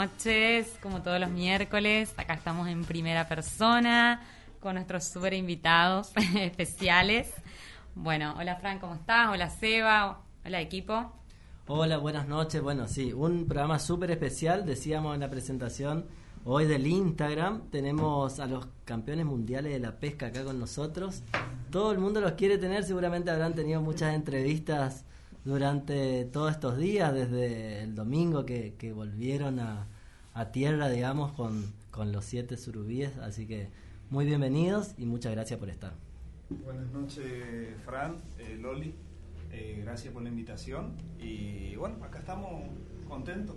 [0.00, 2.14] Noches, como todos los miércoles.
[2.16, 4.22] Acá estamos en primera persona
[4.58, 7.30] con nuestros super invitados especiales.
[7.94, 9.28] Bueno, hola Fran, ¿cómo estás?
[9.28, 11.12] Hola Seba, hola equipo.
[11.66, 12.62] Hola, buenas noches.
[12.62, 16.06] Bueno, sí, un programa súper especial, decíamos en la presentación
[16.46, 17.68] hoy del Instagram.
[17.68, 21.22] Tenemos a los campeones mundiales de la pesca acá con nosotros.
[21.70, 25.04] Todo el mundo los quiere tener, seguramente habrán tenido muchas entrevistas
[25.44, 29.86] durante todos estos días, desde el domingo que, volvieron a,
[30.52, 33.16] tierra, digamos, con, con los siete surubíes.
[33.18, 33.68] Así que
[34.10, 35.92] muy bienvenidos y muchas gracias por estar.
[36.48, 38.94] Buenas noches, Fran, eh, Loli.
[39.52, 40.96] Eh, gracias por la invitación.
[41.20, 42.62] Y bueno, acá estamos
[43.08, 43.56] contentos.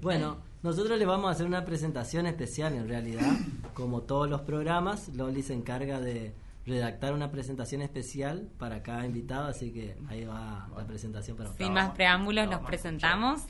[0.00, 3.32] Bueno, nosotros le vamos a hacer una presentación especial en realidad,
[3.74, 5.08] como todos los programas.
[5.14, 6.34] Loli se encarga de
[6.66, 11.72] redactar una presentación especial para cada invitado, así que ahí va la presentación para Sin
[11.72, 13.42] más preámbulos, los presentamos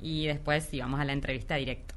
[0.00, 1.94] y después sí, vamos a la entrevista directo.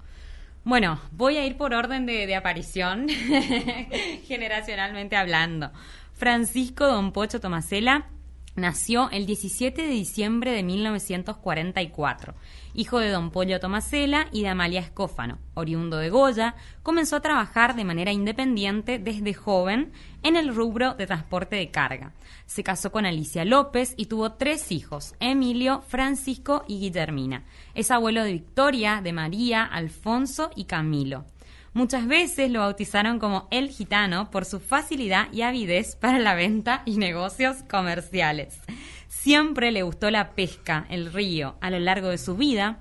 [0.64, 3.08] Bueno, voy a ir por orden de, de aparición,
[4.26, 5.72] generacionalmente hablando.
[6.14, 8.08] Francisco Don Pocho Tomasela
[8.56, 12.36] nació el 17 de diciembre de 1944
[12.74, 17.76] hijo de don Pollo Tomasela y de Amalia Escófano, oriundo de Goya, comenzó a trabajar
[17.76, 19.92] de manera independiente desde joven
[20.24, 22.14] en el rubro de transporte de carga.
[22.46, 27.44] Se casó con Alicia López y tuvo tres hijos, Emilio, Francisco y Guillermina.
[27.76, 31.26] Es abuelo de Victoria, de María, Alfonso y Camilo.
[31.74, 36.84] Muchas veces lo bautizaron como el gitano por su facilidad y avidez para la venta
[36.86, 38.60] y negocios comerciales.
[39.08, 41.56] Siempre le gustó la pesca, el río.
[41.62, 42.80] A lo largo de su vida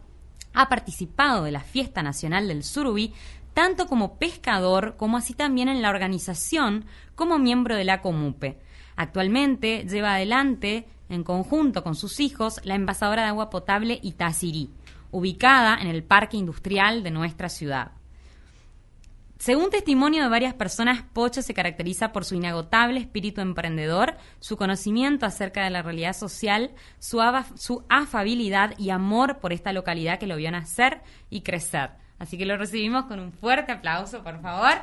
[0.52, 3.14] ha participado de la Fiesta Nacional del Surubí
[3.54, 6.84] tanto como pescador como así también en la organización
[7.14, 8.58] como miembro de la Comupe.
[8.96, 14.70] Actualmente lleva adelante, en conjunto con sus hijos, la envasadora de agua potable Itacirí,
[15.10, 17.92] ubicada en el Parque Industrial de nuestra ciudad.
[19.42, 25.26] Según testimonio de varias personas, Pocho se caracteriza por su inagotable espíritu emprendedor, su conocimiento
[25.26, 26.70] acerca de la realidad social,
[27.00, 27.20] su,
[27.56, 31.90] su afabilidad y amor por esta localidad que lo vio nacer y crecer.
[32.20, 34.74] Así que lo recibimos con un fuerte aplauso, por favor.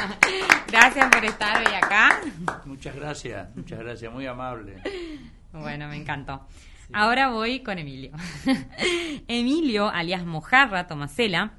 [0.66, 2.22] gracias por estar hoy acá.
[2.64, 4.82] Muchas gracias, muchas gracias, muy amable.
[5.52, 6.44] Bueno, me encantó.
[6.92, 8.10] Ahora voy con Emilio.
[9.28, 11.52] Emilio, alias Mojarra Tomasela,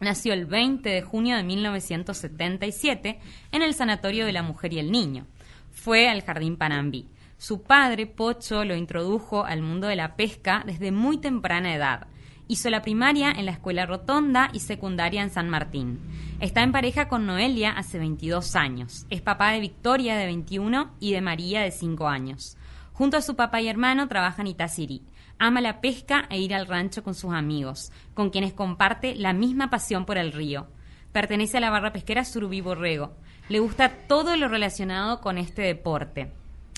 [0.00, 3.20] nació el 20 de junio de 1977
[3.52, 5.26] en el Sanatorio de la Mujer y el Niño.
[5.70, 7.08] Fue al Jardín Panambí.
[7.38, 12.06] Su padre, Pocho, lo introdujo al mundo de la pesca desde muy temprana edad.
[12.48, 16.00] Hizo la primaria en la Escuela Rotonda y secundaria en San Martín.
[16.40, 19.06] Está en pareja con Noelia hace 22 años.
[19.08, 22.56] Es papá de Victoria de 21 y de María de 5 años.
[22.92, 25.02] Junto a su papá y hermano trabaja en.
[25.42, 29.70] Ama la pesca e ir al rancho con sus amigos, con quienes comparte la misma
[29.70, 30.68] pasión por el río.
[31.12, 33.16] Pertenece a la barra pesquera Surubí Borrego.
[33.48, 36.30] Le gusta todo lo relacionado con este deporte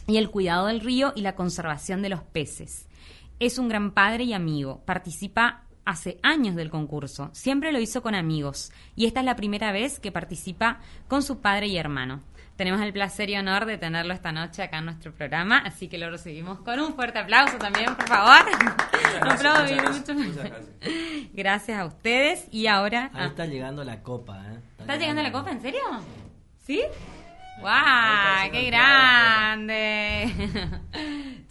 [0.07, 2.87] y el cuidado del río y la conservación de los peces.
[3.41, 4.81] Es un gran padre y amigo.
[4.85, 7.31] Participa hace años del concurso.
[7.33, 10.79] Siempre lo hizo con amigos y esta es la primera vez que participa
[11.09, 12.21] con su padre y hermano.
[12.57, 15.99] Tenemos el placer y honor de tenerlo esta noche acá en nuestro programa, así que
[15.99, 18.45] lo recibimos con un fuerte aplauso también, por favor.
[19.21, 20.05] Gracias,
[21.33, 21.79] gracias.
[21.79, 23.11] a ustedes y ahora...
[23.15, 24.59] Ahí está llegando la copa, ¿eh?
[24.79, 25.51] Está, llegando, la copa?
[25.51, 25.81] ¿En serio?
[26.65, 26.83] ¿Sí?
[27.61, 28.51] ¡Guau!
[28.51, 30.33] ¡Qué grande!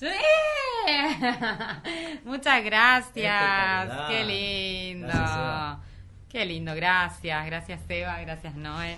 [2.25, 3.91] Muchas gracias.
[4.09, 5.79] ¡Qué lindo!
[6.29, 6.75] ¡Qué lindo!
[6.75, 7.45] Gracias.
[7.45, 8.19] Gracias, Eva.
[8.19, 8.97] Gracias, Noé.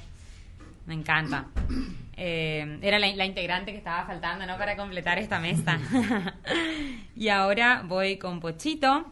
[0.85, 1.47] Me encanta.
[2.15, 4.57] Eh, era la, integrante que estaba faltando, ¿no?
[4.57, 5.80] Para completar esta mesa.
[7.15, 9.06] y ahora voy con Pochito.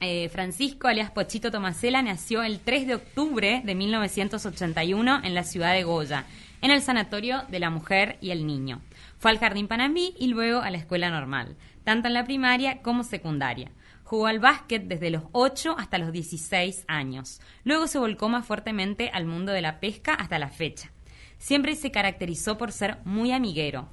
[0.00, 5.72] Eh, Francisco, alias Pochito Tomasela, nació el 3 de octubre de 1981 en la ciudad
[5.74, 6.24] de Goya,
[6.60, 8.80] en el Sanatorio de la Mujer y el Niño.
[9.18, 13.04] Fue al Jardín Panambí y luego a la escuela normal, tanto en la primaria como
[13.04, 13.70] secundaria.
[14.02, 17.40] Jugó al básquet desde los 8 hasta los 16 años.
[17.62, 20.90] Luego se volcó más fuertemente al mundo de la pesca hasta la fecha
[21.42, 23.88] siempre se caracterizó por ser muy amiguero.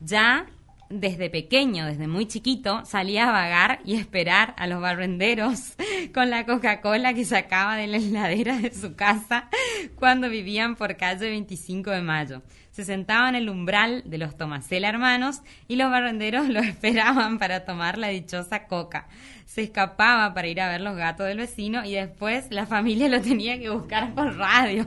[0.00, 0.46] Ya
[0.90, 5.72] desde pequeño, desde muy chiquito, salía a vagar y esperar a los barrenderos
[6.14, 9.48] con la Coca-Cola que sacaba de la heladera de su casa
[9.94, 12.42] cuando vivían por calle 25 de Mayo.
[12.72, 17.64] Se sentaba en el umbral de los Tomasela hermanos y los barrenderos lo esperaban para
[17.64, 19.08] tomar la dichosa coca.
[19.46, 23.22] Se escapaba para ir a ver los gatos del vecino y después la familia lo
[23.22, 24.86] tenía que buscar por radio.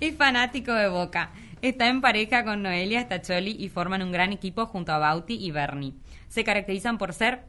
[0.00, 1.30] Es fanático de Boca.
[1.62, 5.50] Está en pareja con Noelia Stacholi y forman un gran equipo junto a Bauti y
[5.50, 5.94] Bernie.
[6.28, 7.42] Se caracterizan por ser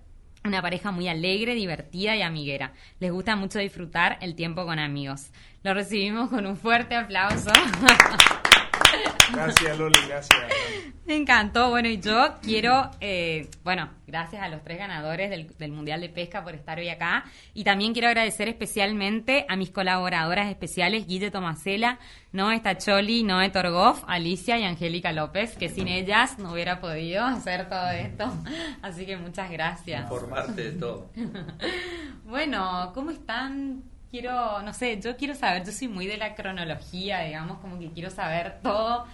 [0.45, 2.71] Una pareja muy alegre, divertida y amiguera.
[2.99, 5.31] Les gusta mucho disfrutar el tiempo con amigos.
[5.63, 7.51] Lo recibimos con un fuerte aplauso.
[9.33, 10.93] Gracias, Loli, gracias.
[11.07, 11.69] Me encantó.
[11.69, 16.09] Bueno, y yo quiero, eh, bueno, gracias a los tres ganadores del, del Mundial de
[16.09, 17.23] Pesca por estar hoy acá.
[17.53, 21.97] Y también quiero agradecer especialmente a mis colaboradoras especiales, Guille Tomasela,
[22.33, 27.69] Noé Tacholi, Noé Torgoff, Alicia y Angélica López, que sin ellas no hubiera podido hacer
[27.69, 28.29] todo esto.
[28.81, 30.03] Así que muchas gracias.
[30.03, 31.09] Informarte de todo.
[32.25, 33.83] Bueno, ¿cómo están?
[34.11, 37.89] Quiero, no sé, yo quiero saber, yo soy muy de la cronología, digamos, como que
[37.91, 39.05] quiero saber todo,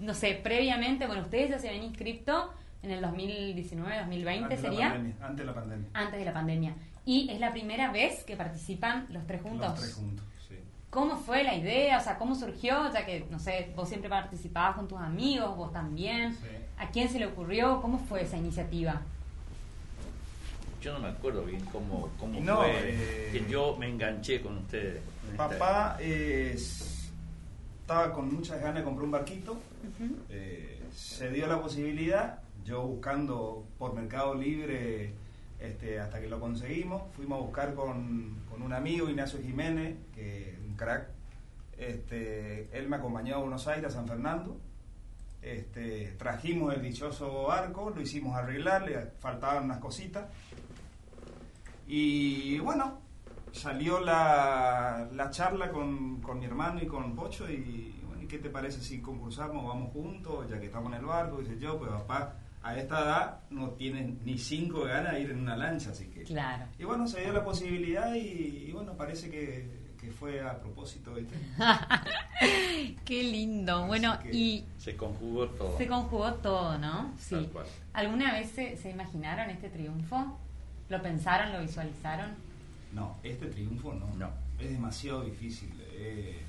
[0.00, 2.52] no sé, previamente, bueno, ustedes ya se habían inscrito
[2.82, 5.88] en el 2019, 2020 Antes de la sería, pandemia, antes de la pandemia.
[5.94, 6.74] antes de la pandemia.
[7.04, 9.68] Y es la primera vez que participan los tres juntos.
[9.70, 10.54] Los tres juntos, sí.
[10.90, 11.98] ¿Cómo fue la idea?
[11.98, 12.92] O sea, ¿cómo surgió?
[12.92, 16.34] Ya que, no sé, vos siempre participabas con tus amigos, vos también.
[16.34, 16.46] Sí.
[16.78, 17.80] ¿A quién se le ocurrió?
[17.82, 19.00] ¿Cómo fue esa iniciativa?
[20.80, 24.58] Yo no me acuerdo bien cómo, cómo No, fue eh, que yo me enganché con
[24.58, 25.02] ustedes.
[25.36, 26.97] Papá eh, s-
[27.88, 29.56] estaba con muchas ganas de comprar un barquito.
[30.28, 35.14] Eh, se dio la posibilidad, yo buscando por Mercado Libre
[35.58, 37.02] este, hasta que lo conseguimos.
[37.16, 41.08] Fuimos a buscar con, con un amigo, Ignacio Jiménez, que un crack.
[41.78, 44.60] Este, él me acompañó a Buenos Aires, a San Fernando.
[45.40, 50.26] Este, trajimos el dichoso barco, lo hicimos arreglar, le faltaban unas cositas.
[51.86, 53.00] Y bueno,
[53.52, 58.38] salió la, la charla con, con mi hermano y con Pocho y, bueno, ¿y qué
[58.38, 61.38] te parece si concursamos, vamos juntos, ya que estamos en el barco?
[61.38, 65.40] Dice yo, pues papá, a esta edad no tienes ni cinco ganas de ir en
[65.40, 66.24] una lancha, así que...
[66.24, 66.66] Claro.
[66.78, 71.14] Y bueno, se dio la posibilidad y, y bueno, parece que, que fue a propósito.
[71.14, 71.36] ¿viste?
[73.04, 73.86] Qué lindo.
[73.86, 75.76] Bueno, Así y Se conjugó todo.
[75.78, 77.12] se conjugó todo, ¿no?
[77.18, 77.34] Sí.
[77.34, 77.66] Tal cual.
[77.92, 80.38] ¿Alguna vez se, se imaginaron este triunfo?
[80.88, 82.30] ¿Lo pensaron, lo visualizaron?
[82.92, 84.06] No, este triunfo no.
[84.16, 84.30] No.
[84.58, 85.72] Es demasiado difícil.
[85.92, 86.42] eh,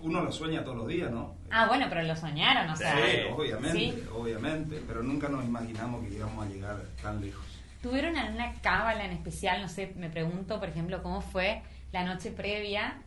[0.00, 1.34] uno lo sueña todos los días, ¿no?
[1.50, 2.94] Ah, bueno, pero lo soñaron, o sea.
[2.94, 3.02] Sí,
[3.34, 4.04] obviamente, ¿sí?
[4.14, 7.44] obviamente, pero nunca nos imaginamos que íbamos a llegar tan lejos.
[7.82, 9.60] ¿Tuvieron alguna cábala en especial?
[9.62, 12.98] No sé, me pregunto, por ejemplo, cómo fue la noche previa,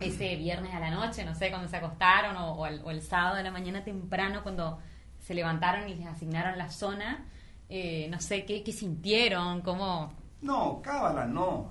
[0.00, 3.02] ese viernes a la noche, no sé, cuando se acostaron, o, o el, o el
[3.02, 4.78] sábado de la mañana temprano, cuando
[5.20, 7.24] se levantaron y les asignaron la zona.
[7.68, 9.60] Eh, no sé, ¿qué, qué sintieron?
[9.62, 10.12] ¿Cómo...?
[10.40, 11.70] No, cábala no.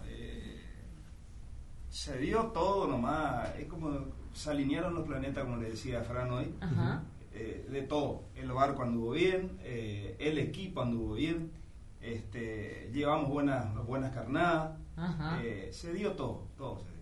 [1.98, 3.50] Se dio todo nomás.
[3.58, 3.90] Es como
[4.32, 6.54] se alinearon los planetas, como le decía Fran hoy.
[6.62, 7.02] Ajá.
[7.34, 8.24] eh, de todo.
[8.36, 11.52] El barco anduvo bien, eh, el equipo anduvo bien,
[12.02, 15.40] este, llevamos buenas, buenas carnadas, Ajá.
[15.44, 16.98] eh, se dio todo, todo se dio.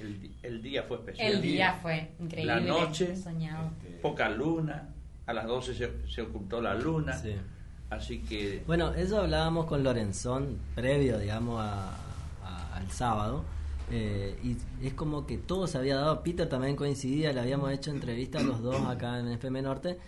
[0.00, 1.32] El, el día fue especial.
[1.32, 2.54] El día fue increíble.
[2.54, 3.14] La noche.
[3.16, 3.70] Soñado.
[3.82, 4.88] Este, Poca luna.
[5.26, 7.12] A las 12 se, se ocultó la luna.
[7.18, 7.34] Sí.
[7.90, 11.90] Así que Bueno, eso hablábamos con Lorenzón previo, digamos, a-
[12.44, 13.44] a- al sábado.
[13.90, 16.22] Eh, y es como que todo se había dado.
[16.22, 19.98] Peter también coincidía, le habíamos hecho entrevista a los dos acá en FM Norte.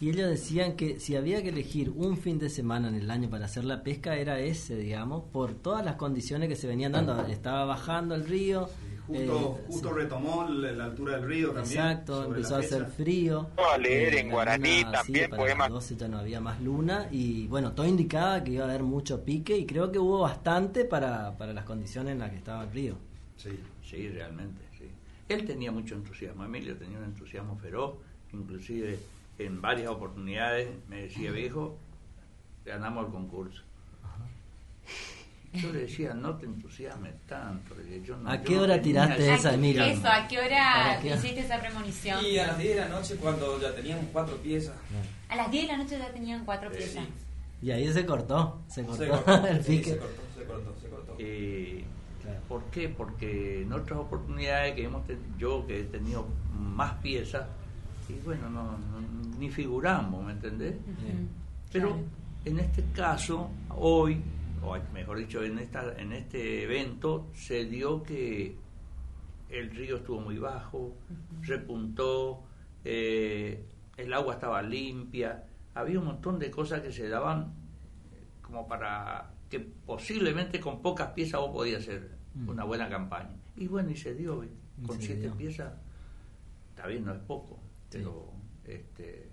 [0.00, 3.28] Y ellos decían que si había que elegir un fin de semana en el año
[3.28, 7.26] para hacer la pesca, era ese, digamos, por todas las condiciones que se venían dando.
[7.26, 8.68] Estaba bajando el río.
[9.08, 11.64] Justo, eh, justo retomó la, la altura del río también.
[11.64, 13.48] Exacto, empezó a hacer frío.
[13.56, 15.70] Vamos a leer Eh, en la guaraní luna, también, sí, para poemas.
[15.70, 18.82] las 12 ya no había más luna y bueno, todo indicaba que iba a haber
[18.84, 22.64] mucho pique y creo que hubo bastante para, para las condiciones en las que estaba
[22.64, 22.98] el río.
[23.38, 23.58] Sí.
[23.88, 24.84] Sí, realmente, sí.
[25.30, 27.94] Él tenía mucho entusiasmo, Emilio tenía un entusiasmo feroz,
[28.32, 28.98] inclusive
[29.38, 31.78] en varias oportunidades me decía, viejo,
[32.66, 33.62] ganamos el concurso.
[35.54, 37.74] Yo le decía, no te entusiasmes tanto.
[38.04, 39.82] yo no- ¿A qué hora tiraste esa, Emilio?
[39.82, 42.22] Eso, ¿a qué hora hiciste esa premonición?
[42.24, 44.76] Y a las 10 de la noche, cuando ya teníamos cuatro piezas,
[45.30, 47.04] A las 10 de la noche ya tenían cuatro Eh, piezas.
[47.04, 47.10] sí.
[47.66, 49.46] Y ahí se cortó, se cortó, se cortó.
[49.48, 49.90] el Sí, pique.
[49.92, 51.16] se cortó, se cortó, se cortó.
[51.18, 51.84] Eh,
[52.28, 52.40] Claro.
[52.48, 52.88] ¿Por qué?
[52.88, 56.26] Porque en otras oportunidades que hemos tenido, yo que he tenido
[56.58, 57.46] más piezas,
[58.08, 60.74] y bueno, no, no- ni figuramos, ¿me entendés?
[61.72, 62.02] Pero Claro.
[62.44, 64.20] en este caso, hoy,
[64.62, 68.56] o mejor dicho, en, esta, en este evento, se dio que
[69.50, 70.94] el río estuvo muy bajo,
[71.42, 72.42] repuntó,
[72.84, 73.64] eh,
[73.96, 75.44] el agua estaba limpia,
[75.74, 77.52] había un montón de cosas que se daban
[78.42, 82.17] como para que posiblemente con pocas piezas vos podías hacer.
[82.46, 83.30] Una buena campaña.
[83.56, 84.44] Y bueno, y se dio.
[84.44, 85.34] Y con se siete dio.
[85.34, 85.72] piezas,
[86.70, 87.58] está bien, no es poco,
[87.90, 87.98] Sí.
[87.98, 88.30] pero
[88.66, 89.28] este,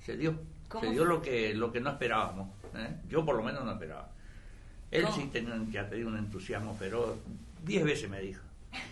[0.00, 0.38] se dio.
[0.68, 2.48] ¿Cómo Se dio lo que, lo que no esperábamos.
[2.74, 2.96] ¿eh?
[3.08, 4.08] Yo por lo menos no esperaba.
[4.90, 5.14] Él ¿Cómo?
[5.16, 7.18] sí tenía, ya tenía un entusiasmo, pero
[7.64, 8.42] diez veces me dijo.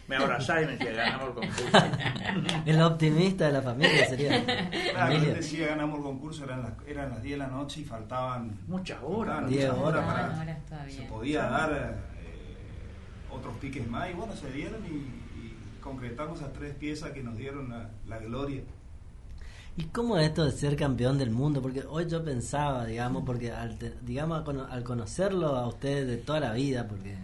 [0.08, 1.78] Me abrazaba y me decía, ganamos el concurso.
[2.66, 4.44] El optimista de la familia sería.
[4.92, 7.84] Claro, él decía ganamos el concurso, eran las, eran las 10 de la noche y
[7.84, 9.36] faltaban Muchas horas.
[9.36, 10.04] faltaban Diez muchas horas.
[10.04, 12.09] para- Ah, horas se podía dar eh,
[13.32, 17.36] otros piques más y bueno, se dieron y, y concretamos esas tres piezas que nos
[17.36, 17.68] dieron
[18.08, 18.62] la, gloria.
[19.76, 21.62] ¿Y cómo es esto de ser campeón del mundo?
[21.62, 26.16] Porque hoy yo pensaba, digamos, porque al, digamos, al cono- al conocerlo a ustedes de
[26.16, 27.14] toda la vida, porque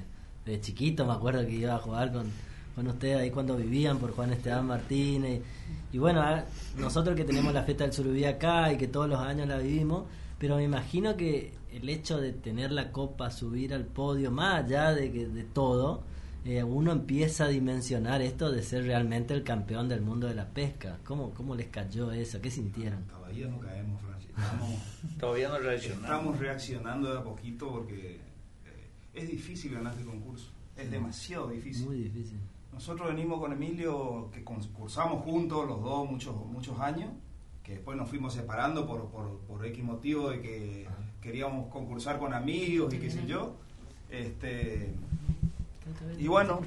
[0.44, 2.30] de chiquito me acuerdo que iba a jugar con,
[2.74, 5.42] con ustedes ahí cuando vivían por Juan Esteban Martínez.
[5.92, 6.24] Y bueno,
[6.78, 10.04] nosotros que tenemos la fiesta del Surubí acá y que todos los años la vivimos,
[10.38, 14.92] pero me imagino que el hecho de tener la copa, subir al podio, más allá
[14.92, 16.04] de, que, de todo,
[16.44, 20.48] eh, uno empieza a dimensionar esto de ser realmente el campeón del mundo de la
[20.48, 20.98] pesca.
[21.04, 22.40] ¿Cómo, cómo les cayó eso?
[22.40, 23.04] ¿Qué sintieron?
[23.04, 24.30] Todavía no caemos, Francis.
[24.30, 24.70] Estamos,
[25.20, 26.04] Todavía no reaccionamos.
[26.04, 28.20] estamos reaccionando de a poquito porque
[28.64, 30.50] eh, es difícil ganar este concurso.
[30.76, 31.86] Es demasiado difícil.
[31.86, 32.38] Muy difícil.
[32.72, 37.10] Nosotros venimos con Emilio, que concursamos juntos los dos muchos muchos años,
[37.62, 40.88] que después nos fuimos separando por, por, por X motivo de que
[41.26, 43.56] queríamos concursar con amigos y qué sé yo.
[44.10, 44.92] Este,
[46.18, 46.60] y bueno,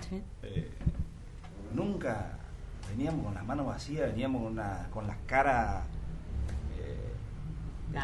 [0.43, 0.69] eh,
[1.73, 2.37] nunca
[2.89, 5.83] veníamos con las manos vacías, veníamos con, una, con las caras
[6.77, 7.13] eh,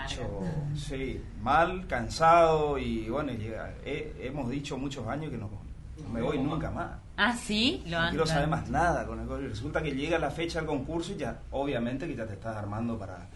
[0.06, 0.40] hecho,
[0.76, 5.50] sí, mal, cansado y bueno, llega- he- hemos dicho muchos años que no,
[6.04, 6.92] no me voy nunca más.
[7.18, 10.60] Ah, sí, lo No quiero saber más nada con el Resulta que llega la fecha
[10.60, 13.28] del concurso y ya, obviamente que ya te estás armando para,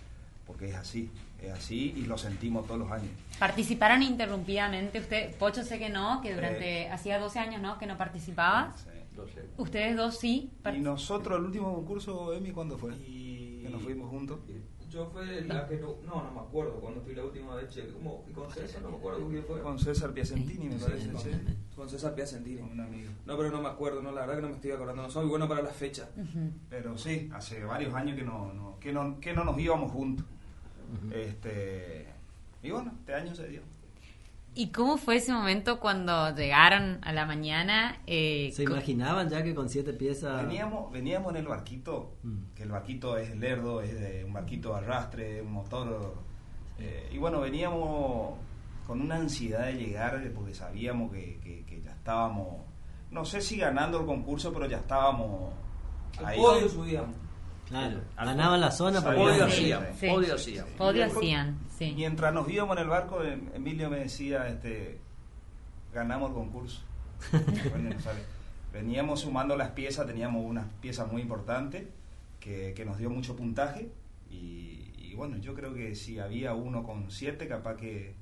[0.47, 1.09] porque es así,
[1.41, 3.09] es así y lo sentimos todos los años.
[3.39, 4.99] ¿Participaron interrumpidamente?
[4.99, 6.89] Usted, Pocho sé que no, que durante, Eh.
[6.89, 7.77] hacía 12 años, ¿no?
[7.77, 8.73] Que no participaba.
[8.77, 8.89] Sí.
[9.15, 9.43] Lo sé.
[9.57, 10.51] Ustedes dos sí.
[10.73, 12.93] Y nosotros, el último concurso, Emi, ¿cuándo fue?
[13.07, 14.39] Y Que nos fuimos juntos.
[14.89, 17.87] Yo fue la que no, no, no me acuerdo cuando fui la última vez, che,
[17.89, 18.23] ¿cómo?
[18.27, 18.81] ¿Y con César?
[18.81, 19.61] No me acuerdo con quién fue.
[19.61, 21.11] Con César Piacentini, me Sí, parece.
[21.11, 21.29] con- sí.
[21.75, 22.61] Con César Piacentini.
[22.61, 23.11] Un amigo.
[23.25, 25.27] No, pero no me acuerdo, no, la verdad que no me estoy acordando, no soy
[25.27, 26.07] bueno para las fechas.
[26.17, 26.51] Ujú.
[26.69, 30.25] Pero sí, hace varios años que no, no- que no, que no nos íbamos juntos.
[31.13, 32.07] Este,
[32.63, 33.61] y bueno, este año se dio.
[34.55, 38.01] ¿Y cómo fue ese momento cuando llegaron a la mañana?
[38.07, 40.43] eh, ¿Se imaginaban ya que con siete piezas...
[40.45, 42.37] Veníamos, veníamos en el barquito, Mm.
[42.55, 46.15] que el barquito es lerdo, es de un barquito de arrastre, un motor.
[46.79, 48.37] eh, y bueno, veníamos
[48.87, 52.47] con una ansiedad de llegar porque sabíamos que, que- que ya estábamos,
[53.11, 55.53] no sé si ganando el concurso, pero ya estábamos
[56.19, 56.39] El ahí.
[56.39, 57.15] podio subíamos.
[57.69, 61.17] Claro, Al- ganaban la zona para Podio sí.
[61.17, 61.93] hacían, sí.
[61.95, 64.99] Mientras nos íbamos en el barco, em- Emilio me decía, este,
[65.93, 66.81] ganamos el concurso.
[68.73, 71.87] Veníamos sumando las piezas, teníamos unas piezas muy importantes
[72.39, 73.91] que, que nos dio mucho puntaje
[74.29, 78.13] y, y bueno, yo creo que si había uno con siete, capaz que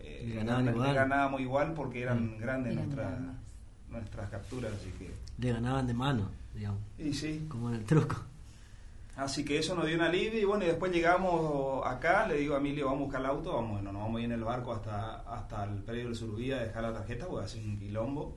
[0.00, 0.94] eh, ganaban le igual.
[0.94, 2.38] ganábamos igual porque eran Mm.
[2.38, 3.36] grandes Eran nuestras, grandes.
[3.90, 5.10] nuestras capturas, así que...
[5.38, 8.16] Le ganaban de mano, digamos, Y sí, como en el truco.
[9.16, 12.54] Así que eso nos dio un alivio y bueno, y después llegamos acá, le digo
[12.54, 14.44] a Emilio, vamos a buscar el auto, vamos, no, nos vamos a ir en el
[14.44, 18.36] barco hasta, hasta el predio del Surubí a dejar la tarjeta, porque hace un quilombo.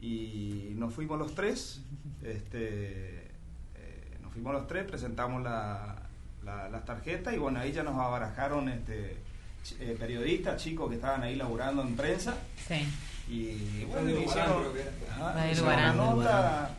[0.00, 1.80] Y nos fuimos los tres,
[2.22, 3.26] este,
[3.76, 5.96] eh, nos fuimos los tres, presentamos la,
[6.44, 9.16] la- las tarjetas y bueno, ahí ya nos abarajaron este,
[9.64, 12.34] ch- eh, periodistas, chicos que estaban ahí laburando en prensa.
[12.68, 12.86] Sí.
[13.28, 14.62] Y bueno, hicieron,
[15.62, 16.70] una nota.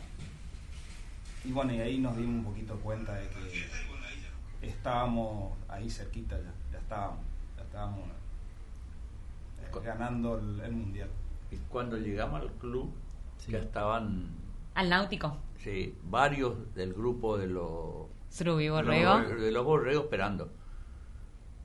[1.44, 6.52] Y bueno, y ahí nos dimos un poquito cuenta de que estábamos ahí cerquita ya,
[6.72, 7.20] ya estábamos,
[7.56, 8.00] ya estábamos
[9.60, 11.08] eh, ganando el, el mundial.
[11.50, 12.92] Y cuando llegamos al club,
[13.36, 13.52] Sí.
[13.52, 14.28] ya estaban
[14.74, 15.36] Al náutico.
[15.58, 19.10] sí, varios del grupo de los Surubí de los Borrego.
[19.12, 20.50] borre- de los borregos esperando.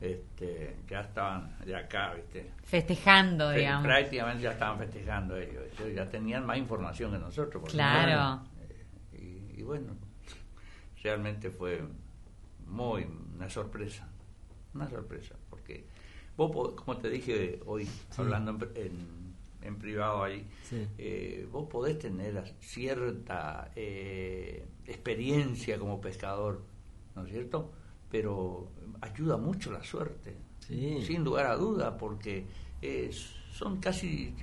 [0.02, 2.52] Este, ya estaban de acá, ¿viste?
[2.64, 3.84] Festejando, Fe- digamos.
[3.84, 5.64] Prácticamente ya estaban festejando ellos.
[5.80, 7.62] Ellos ya tenían más información que nosotros.
[7.62, 8.42] por Claro.
[9.60, 9.94] Y, bueno,
[11.04, 11.82] realmente fue
[12.66, 14.08] muy una sorpresa.
[14.74, 15.36] Una sorpresa.
[15.50, 15.84] Porque
[16.38, 17.86] vos, como te dije hoy,
[18.16, 19.30] hablando en, en-
[19.62, 20.88] en privado ahí, Sí.
[20.98, 26.62] eh, vos podés tener cierta eh, experiencia como pescador,
[27.18, 27.70] ¿no es cierto?
[28.10, 28.70] Pero
[29.02, 31.02] ayuda mucho la suerte, Sí.
[31.06, 32.46] sin lugar a duda, porque
[32.82, 33.12] eh,
[33.52, 34.34] son casi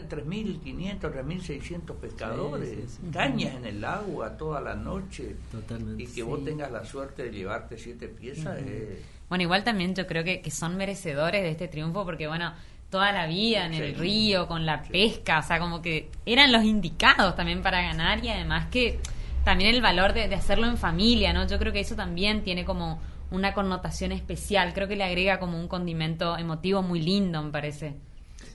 [0.00, 3.10] ca- 3.500, 3.600 pescadores, Sí, sí, sí.
[3.12, 6.02] cañas en el agua toda la noche, Totalmente.
[6.02, 8.58] y que vos tengas la suerte de llevarte siete piezas.
[8.60, 12.52] eh, Bueno, igual también yo creo que, que son merecedores de este triunfo porque, bueno,
[12.90, 14.92] toda la vida en el río, con la Sí.
[14.92, 18.98] pesca, o sea, como que eran los indicados también para ganar y además que
[19.44, 21.46] también el valor de, de hacerlo en familia, ¿no?
[21.46, 25.58] Yo creo que eso también tiene como una connotación especial, creo que le agrega como
[25.58, 27.94] un condimento emotivo muy lindo, me parece.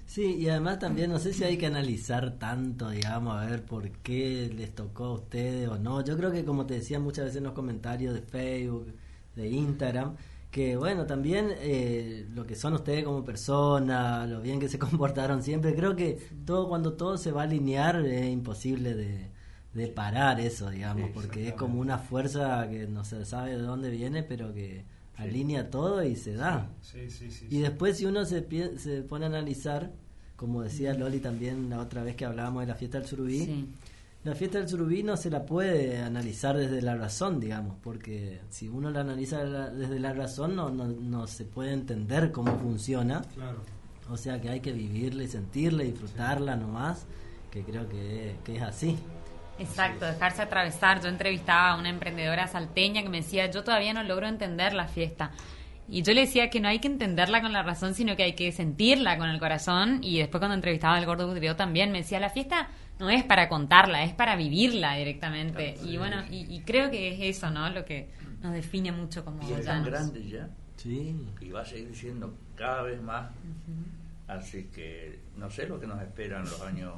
[0.08, 3.90] Sí, y además también no sé si hay que analizar tanto, digamos, a ver por
[3.92, 6.04] qué les tocó a ustedes o no.
[6.04, 8.88] Yo creo que como te decía muchas veces en los comentarios de Facebook,
[9.36, 10.16] de Instagram,
[10.50, 15.44] que bueno, también eh, lo que son ustedes como persona, lo bien que se comportaron
[15.44, 19.30] siempre, creo que todo cuando todo se va a alinear es imposible de,
[19.74, 23.90] de parar eso, digamos, porque es como una fuerza que no se sabe de dónde
[23.92, 24.86] viene, pero que
[25.18, 26.70] alinea todo y se da.
[26.82, 27.48] Sí, sí, sí.
[27.50, 28.46] Y después si uno se,
[28.78, 29.92] se pone a analizar,
[30.36, 33.68] como decía Loli también la otra vez que hablábamos de la fiesta del surubí, Sí.
[34.24, 38.68] la fiesta del surubí no se la puede analizar desde la razón, digamos, porque si
[38.68, 43.22] uno la analiza la- desde la razón no, no, no se puede entender cómo funciona,
[43.34, 43.62] Claro.
[44.10, 47.06] o sea que hay que vivirla y sentirla y disfrutarla nomás,
[47.50, 48.96] que creo que, que es así.
[49.60, 51.02] Exacto, dejarse atravesar.
[51.02, 54.88] Yo entrevistaba a una emprendedora salteña que me decía, yo todavía no logro entender la
[54.88, 55.32] fiesta.
[55.90, 58.34] Y yo le decía que no hay que entenderla con la razón, sino que hay
[58.34, 60.00] que sentirla con el corazón.
[60.02, 62.68] Y después cuando entrevistaba al gordo Budrio también me decía, la fiesta
[63.00, 65.76] no es para contarla, es para vivirla directamente.
[65.84, 67.70] Y bueno, y, y creo que es eso, ¿no?
[67.70, 68.10] Lo que
[68.42, 72.36] nos define mucho como Y es tan grande ya Sí, y va a seguir siendo
[72.56, 73.32] cada vez más.
[74.28, 76.94] Así que no sé lo que nos esperan los años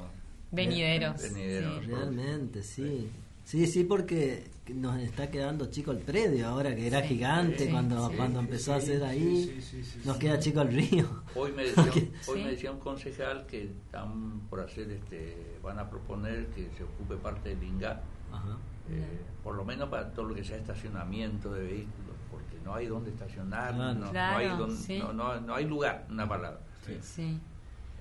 [0.52, 1.80] Venideros, venideros.
[1.82, 1.86] sí.
[1.92, 3.10] realmente, sí.
[3.46, 4.44] Sí, sí, porque
[4.76, 7.08] nos está quedando chico el predio ahora, que era Sí.
[7.10, 9.44] gigante Sí, cuando, sí, cuando empezó a sí, ahí.
[9.44, 10.22] sí, sí, sí, nos sí.
[10.22, 11.24] queda chico el río.
[11.36, 12.12] Hoy me decía, un, Sí.
[12.28, 16.84] hoy me decía un concejal que están por hacer, este, van a proponer que se
[16.84, 18.02] ocupe parte del INGA,
[18.32, 18.58] Ajá.
[18.92, 22.86] eh, por lo menos para todo lo que sea estacionamiento de vehículos, porque no hay
[22.86, 23.94] dónde estacionar, Claro.
[23.96, 25.00] no, no Claro, hay dónde- sí.
[25.00, 26.60] no, no- no hay lugar, una palabra.
[27.02, 27.40] Sí.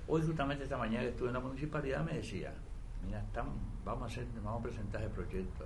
[0.09, 2.51] Hoy justamente esta mañana que estuve en la municipalidad me decía,
[3.05, 3.53] mira, estamos,
[3.85, 5.65] vamos a hacer, vamos a presentar el proyecto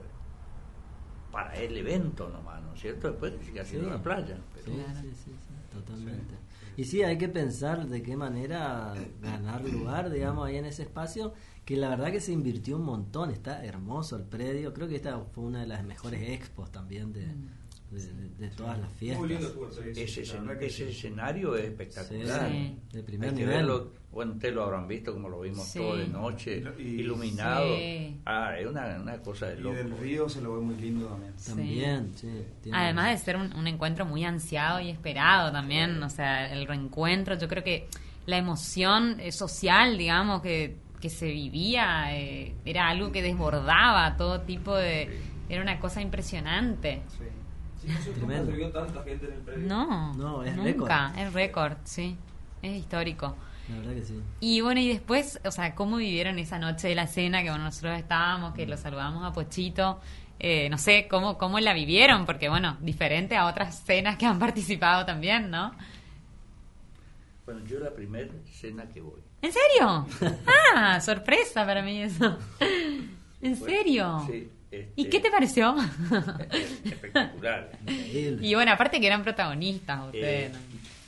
[1.32, 3.10] para el evento nomás, ¿no es cierto?
[3.10, 3.94] Después sigue haciendo Sí.
[3.96, 4.38] la playa.
[4.54, 5.00] pero- Sí, Claro.
[5.02, 6.36] sí, sí, sí, totalmente.
[6.76, 11.34] Y sí, hay que pensar de qué manera ganar lugar, digamos, ahí en ese espacio,
[11.66, 15.20] que la verdad que se invirtió un montón, está hermoso el predio, creo que esta
[15.20, 17.28] fue una de las mejores expos también de,
[17.94, 19.32] de, de- de todas las fiestas.
[19.96, 20.84] Ese, ese sí.
[20.84, 22.50] escenario es espectacular.
[22.52, 22.78] Sí.
[22.92, 23.56] de primer Hay que nivel.
[23.58, 25.80] verlo, bueno, ustedes lo habrán visto como lo vimos Sí.
[25.80, 27.66] todo de noche, Y- iluminado.
[27.78, 28.20] Sí.
[28.26, 29.76] Ah, es una, una cosa de Y loco.
[29.76, 31.34] del río se lo ve muy lindo también.
[31.46, 32.70] También, sí.
[32.72, 37.38] Además de ser un, un encuentro muy ansiado y esperado también, o sea, el reencuentro,
[37.38, 37.88] yo creo que
[38.26, 44.42] la emoción eh, social, digamos, que, que se vivía, eh, era algo que desbordaba todo
[44.42, 45.32] tipo de...
[45.50, 47.02] Era una cosa impresionante.
[47.18, 47.26] Sí.
[47.84, 48.52] Sí, no sé cómo Tremendo.
[48.52, 49.68] se vio tanta gente en el predio.
[49.68, 51.20] No, No, es nunca, récord.
[51.28, 52.16] es récord, sí,
[52.62, 53.36] es histórico.
[53.70, 54.22] La verdad que sí.
[54.40, 57.66] Y bueno, y después, o sea, ¿cómo vivieron esa noche de la cena que bueno,
[57.66, 58.56] nosotros estábamos, Mm.
[58.56, 60.00] que lo saludamos a Pochito?
[60.40, 62.26] Eh, no sé, ¿cómo, ¿cómo la vivieron?
[62.26, 65.74] Porque bueno, diferente a otras cenas que han participado también, ¿no?
[67.46, 69.20] Bueno, yo la primera cena que voy.
[69.42, 70.08] ¿En serio?
[70.76, 72.38] Ah, sorpresa para mí eso.
[73.42, 74.24] ¿En serio?
[74.30, 74.50] Sí,
[74.82, 75.76] este, ¿Y qué te pareció?
[76.84, 77.72] Espectacular.
[77.82, 78.46] Increíble.
[78.48, 80.54] y bueno, aparte que eran protagonistas Eh, ustedes.
[80.54, 80.60] ¿no?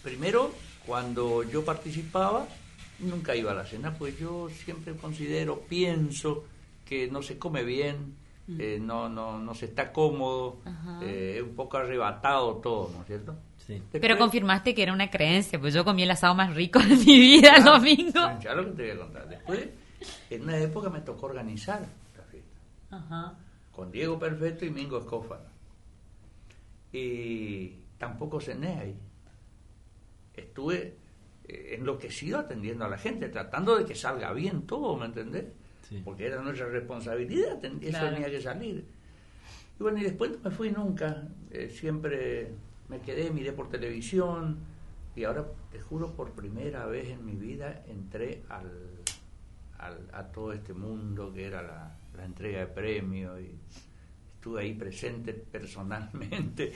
[0.03, 0.51] primero,
[0.85, 2.47] cuando yo participaba,
[2.99, 6.43] nunca iba a la cena, pues yo siempre considero, pienso
[6.85, 8.15] que no se come bien,
[8.59, 10.59] eh, no, no, no se está cómodo,
[11.01, 13.35] eh, es un poco arrebatado todo, ¿no es cierto?
[13.65, 13.81] Sí.
[13.91, 17.19] Pero confirmaste que era una creencia, pues yo comí el asado más rico de mi
[17.19, 18.39] vida el domingo.
[18.43, 19.27] Ya lo que te voy a contar.
[19.27, 19.67] Después,
[20.29, 21.79] en una época me tocó organizar
[22.15, 22.59] la fiesta.
[22.91, 23.33] Ajá.
[23.75, 25.43] Con Diego Perfecto y Mingo Escófano.
[26.93, 28.95] Y tampoco cené ahí.
[30.33, 30.95] Estuve
[31.47, 35.45] eh, enloquecido atendiendo a la gente, tratando de que salga bien todo, ¿me entendés?
[35.87, 36.01] Sí.
[36.03, 38.13] Porque era nuestra responsabilidad, eso Claro.
[38.15, 38.85] tenía que salir.
[39.77, 42.51] Y bueno, y después no me fui nunca, eh, siempre
[42.87, 44.57] me quedé, miré por televisión,
[45.15, 48.71] y ahora, te juro, por primera vez en mi vida entré al,
[49.79, 53.51] al- a todo este mundo que era la, la entrega de premios, y
[54.35, 56.71] estuve ahí presente personalmente,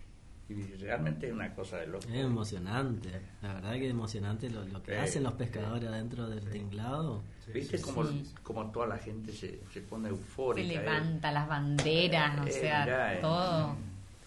[0.48, 2.06] y realmente es una cosa de loco.
[2.08, 3.08] Es emocionante,
[3.42, 6.48] la verdad que es emocionante lo, lo que Sí, hacen los sí, pescadores adentro del
[6.50, 7.22] tinglado.
[7.52, 8.24] ¿Viste cómo, sí.
[8.42, 10.72] cómo toda la gente se, se pone Se eufórica?
[10.72, 10.76] eh?
[10.78, 13.20] levanta las banderas, o Eh, sea, mirá, eh.
[13.20, 13.76] todo.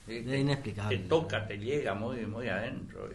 [0.05, 0.97] Sí, Es te- inexplicable.
[0.97, 3.09] Te toca, te llega muy, muy adentro.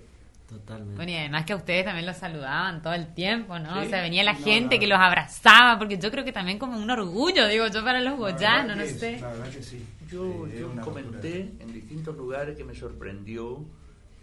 [0.48, 0.96] Totalmente.
[0.96, 3.80] Bueno, y además que a ustedes también los saludaban todo el tiempo, ¿no?
[3.80, 3.86] Sí.
[3.86, 6.76] O sea, venía la No, gente que los abrazaba, porque yo creo que también como
[6.78, 9.20] un orgullo, digo yo, para los goyanos, no que- sé.
[9.20, 9.86] La verdad que sí.
[10.10, 13.64] Yo, es yo comenté en distintos lugares que me sorprendió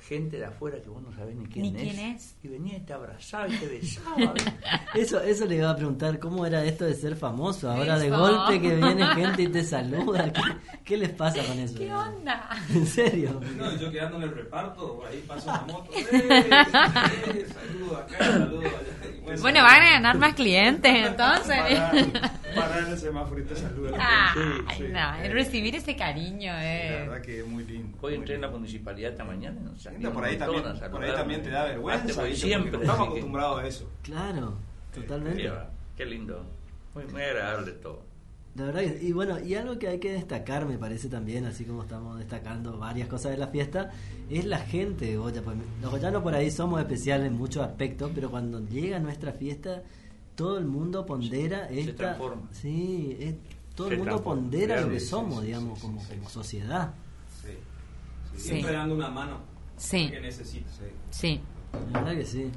[0.10, 2.36] gente de afuera que vos no sabés ni quién, Ni es, quién es.
[2.44, 4.34] Y venía y te abrazaba y te besaba.
[4.96, 7.70] Eso, eso le iba a preguntar, ¿cómo era esto de ser famoso?
[7.70, 10.34] Ahora de golpe que viene gente y te saluda.
[10.34, 10.42] ¿Qué,
[10.84, 11.78] qué les pasa con eso?
[11.78, 12.50] ¿Qué onda?
[12.74, 13.40] ¿En serio?
[13.56, 15.92] No, yo quedando en el reparto, por ahí pasa una moto.
[15.96, 16.10] ¡Eh!
[16.12, 19.10] eh, saludo acá, saludo allá.
[19.16, 21.58] Y bueno, Bueno, van a ganar más clientes entonces.
[22.56, 23.92] Parar, el semáforo y te saluda.
[24.00, 24.84] Ah, Sí, sí.
[24.92, 27.00] no, el recibir ese cariño La es...
[27.08, 27.96] verdad que es muy lindo.
[28.02, 29.60] Hoy entré en la municipalidad esta mañana.
[29.62, 31.14] nos por ahí también, a por ahí saludarme.
[31.14, 32.22] también te da vergüenza.
[32.22, 32.72] Voy siempre.
[32.72, 33.90] No estamos acostumbrados a eso.
[34.04, 34.54] Claro,
[34.94, 35.52] totalmente.
[35.96, 36.46] Qué lindo.
[36.96, 38.02] Muy, muy agradable todo.
[38.56, 41.64] La verdad que, y bueno, y algo que hay que destacar, me parece también, así
[41.66, 43.92] como estamos destacando varias cosas de la fiesta,
[44.30, 45.42] es la gente de Goya.
[45.44, 49.84] Pues, los goyanos por ahí somos especiales en muchos aspectos, pero cuando llega nuestra fiesta,
[50.36, 52.50] todo el mundo pondera Se- se transforma.
[52.52, 53.36] Sí, es-
[53.76, 56.08] todo Se el mundo transforma, pondera lo que somos, sí, sí, digamos, sí, como, sí,
[56.16, 56.94] como sociedad.
[57.44, 57.50] Sí.
[58.36, 58.48] Sí.
[58.50, 59.38] Siempre dando una mano
[59.80, 60.70] Sí, que necesita.
[60.72, 60.84] Sí.
[61.10, 61.42] sí.
[61.92, 62.52] La verdad que sí.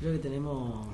[0.00, 0.86] Creo que tenemos.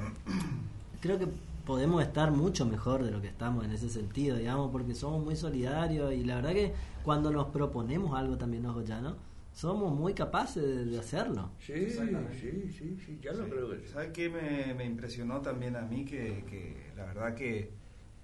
[1.01, 1.27] Creo que
[1.67, 5.37] podemos estar mucho mejor de lo que estamos en ese sentido, digamos, porque somos muy
[5.37, 9.17] solidarios y la verdad que cuando nos proponemos algo también los goyanos,
[9.53, 11.51] somos muy capaces de, de hacerlo.
[11.59, 13.51] Sí, sí, sí, sí, ya lo Sí.
[13.51, 13.87] creo que.
[13.89, 16.05] ¿Sabes qué me, me impresionó también a mí?
[16.05, 17.71] Que, que la verdad que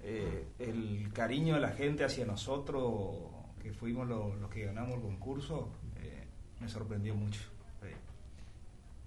[0.02, 3.14] eh, el cariño de la gente hacia nosotros,
[3.62, 5.68] que fuimos lo- los que ganamos el concurso,
[6.60, 7.40] me sorprendió mucho.
[7.82, 7.88] Sí.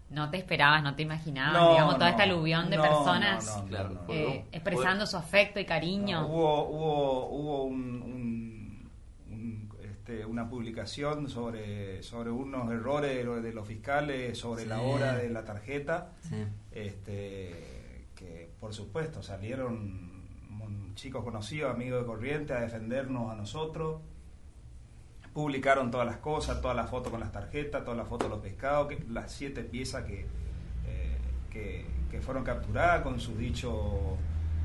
[0.10, 2.12] No te esperabas, no te imaginabas, No, digamos, toda no.
[2.12, 4.06] esta aluvión de No, personas no, no, Claro, no, no.
[4.06, 6.22] fue- eh, expresando su afecto y cariño.
[6.22, 8.90] No, hubo hubo, hubo un, un-
[9.32, 14.82] un, este, una publicación sobre, sobre unos errores de los- de los fiscales, sobre la
[14.82, 16.10] hora de la tarjeta.
[16.22, 16.44] Sí.
[16.72, 20.12] este, que por supuesto salieron
[20.96, 24.02] chicos conocidos, amigos de corriente, a defendernos a nosotros.
[25.34, 28.44] Publicaron todas las cosas, todas las fotos con las tarjetas, todas las fotos de los
[28.44, 30.22] pescados, que, las siete piezas que,
[30.88, 31.18] eh,
[31.50, 33.74] que, que fueron capturadas con sus dichos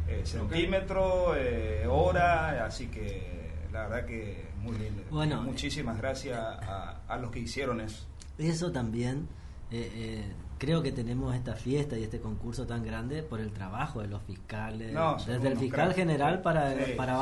[0.08, 5.02] eh, centímetros, eh, hora, así que la verdad que muy lindo.
[5.10, 8.04] Bueno, Muchísimas gracias a, a los que hicieron eso.
[8.36, 9.26] Eso también,
[9.70, 14.00] eh, eh, creo que tenemos esta fiesta y este concurso tan grande por el trabajo
[14.00, 15.94] de los fiscales, No, desde el fiscal cracks.
[15.96, 17.18] general para, Sí, para sí.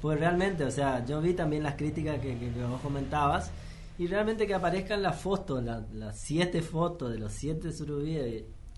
[0.00, 3.50] Pues realmente, o sea, yo vi también las críticas que, que- que vos comentabas
[3.98, 8.26] y realmente que aparezcan las fotos, la- las siete fotos de los siete surubíes,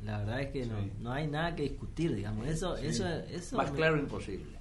[0.00, 0.92] y la verdad es que no, Sí.
[1.00, 2.86] no hay nada que discutir, digamos, eso, Sí.
[2.86, 4.58] eso, eso, Más claro imposible.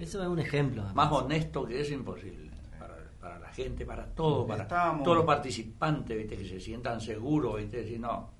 [0.00, 0.82] Eso es un ejemplo.
[0.84, 2.50] me más honesto que eso imposible.
[2.78, 6.36] Para, para la gente, para todo, para todos los participantes, ¿viste?
[6.36, 7.78] que se sientan seguros, ¿viste?
[7.78, 8.30] decir, no,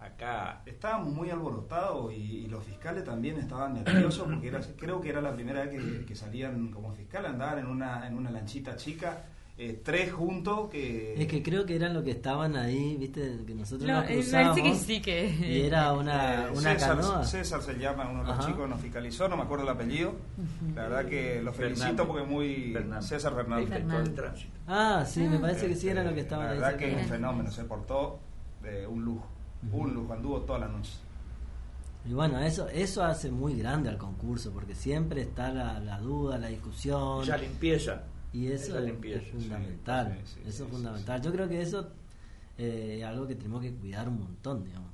[0.00, 5.08] acá Estábamos muy alborotados y, y los fiscales también estaban nerviosos porque era, creo que
[5.10, 8.76] era la primera vez que, que salían como fiscal, andaban en una, en una lanchita
[8.76, 9.24] chica,
[9.58, 11.14] eh, tres juntos que...
[11.20, 14.14] Es que creo que eran los que estaban ahí, viste, que nosotros No, nos eh,
[14.14, 14.60] cruzábamos.
[14.60, 15.26] parece que sí que...
[15.48, 17.24] Y era una, eh, una César, canoa.
[17.24, 18.48] César se llama, uno de los Ajá.
[18.48, 20.14] chicos nos fiscalizó, no me acuerdo el apellido.
[20.74, 22.06] La verdad que lo felicito Fernández.
[22.06, 22.72] porque muy...
[22.74, 23.08] Fernández.
[23.08, 24.14] César Fernández.
[24.14, 24.52] tránsito.
[24.66, 26.58] Ah, sí, me parece que sí eran los que Este, estaban La ahí.
[26.60, 28.20] verdad que es un fenómeno, se portó
[28.62, 29.26] de un lujo.
[29.72, 30.92] Un lujo, anduvo toda la noche.
[32.04, 36.38] Y bueno, eso eso hace muy grande al concurso, porque siempre está la, la duda,
[36.38, 37.22] la discusión.
[37.24, 38.02] Esa limpieza.
[38.32, 40.18] Y eso es, limpieza, es sí, fundamental.
[40.24, 41.22] sí, sí, eso es sí, fundamental.
[41.22, 41.90] Yo creo que eso
[42.58, 44.90] eh, es algo que tenemos que cuidar un montón, digamos.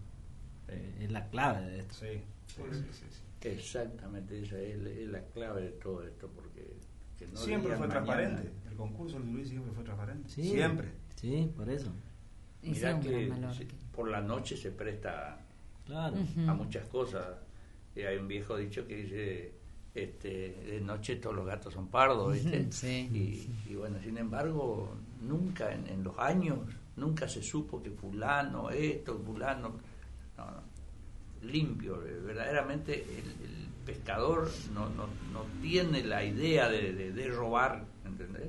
[0.69, 1.95] Eh, es la clave de esto.
[1.95, 2.07] Sí,
[2.47, 3.49] sí, sí, sí, sí.
[3.49, 6.77] Exactamente, esa es, la- es la clave de todo esto, porque
[7.19, 8.51] que no siempre fue mañana, transparente.
[8.71, 10.29] El concurso de Luis siempre fue transparente.
[10.31, 10.89] Sí, Siempre.
[11.17, 11.91] Sí, por eso.
[12.62, 13.55] Mirá es un que gran valor.
[13.57, 15.38] se- por la noche se presta
[15.87, 16.16] Claro.
[16.48, 17.27] A muchas cosas.
[17.96, 19.53] Y hay un viejo dicho que dice,
[19.94, 20.29] este,
[20.66, 22.70] de noche todos los gatos son pardos, ¿viste?
[22.72, 23.11] Sí.
[23.68, 26.59] Y, y bueno, sin embargo, nunca en, en los años,
[26.96, 29.75] nunca se supo que fulano, esto, fulano,
[30.38, 30.62] no, no,
[31.42, 37.29] limpio, eh, verdaderamente el, el pescador no, no, no tiene la idea de, de- de
[37.29, 38.48] robar, ¿entendés?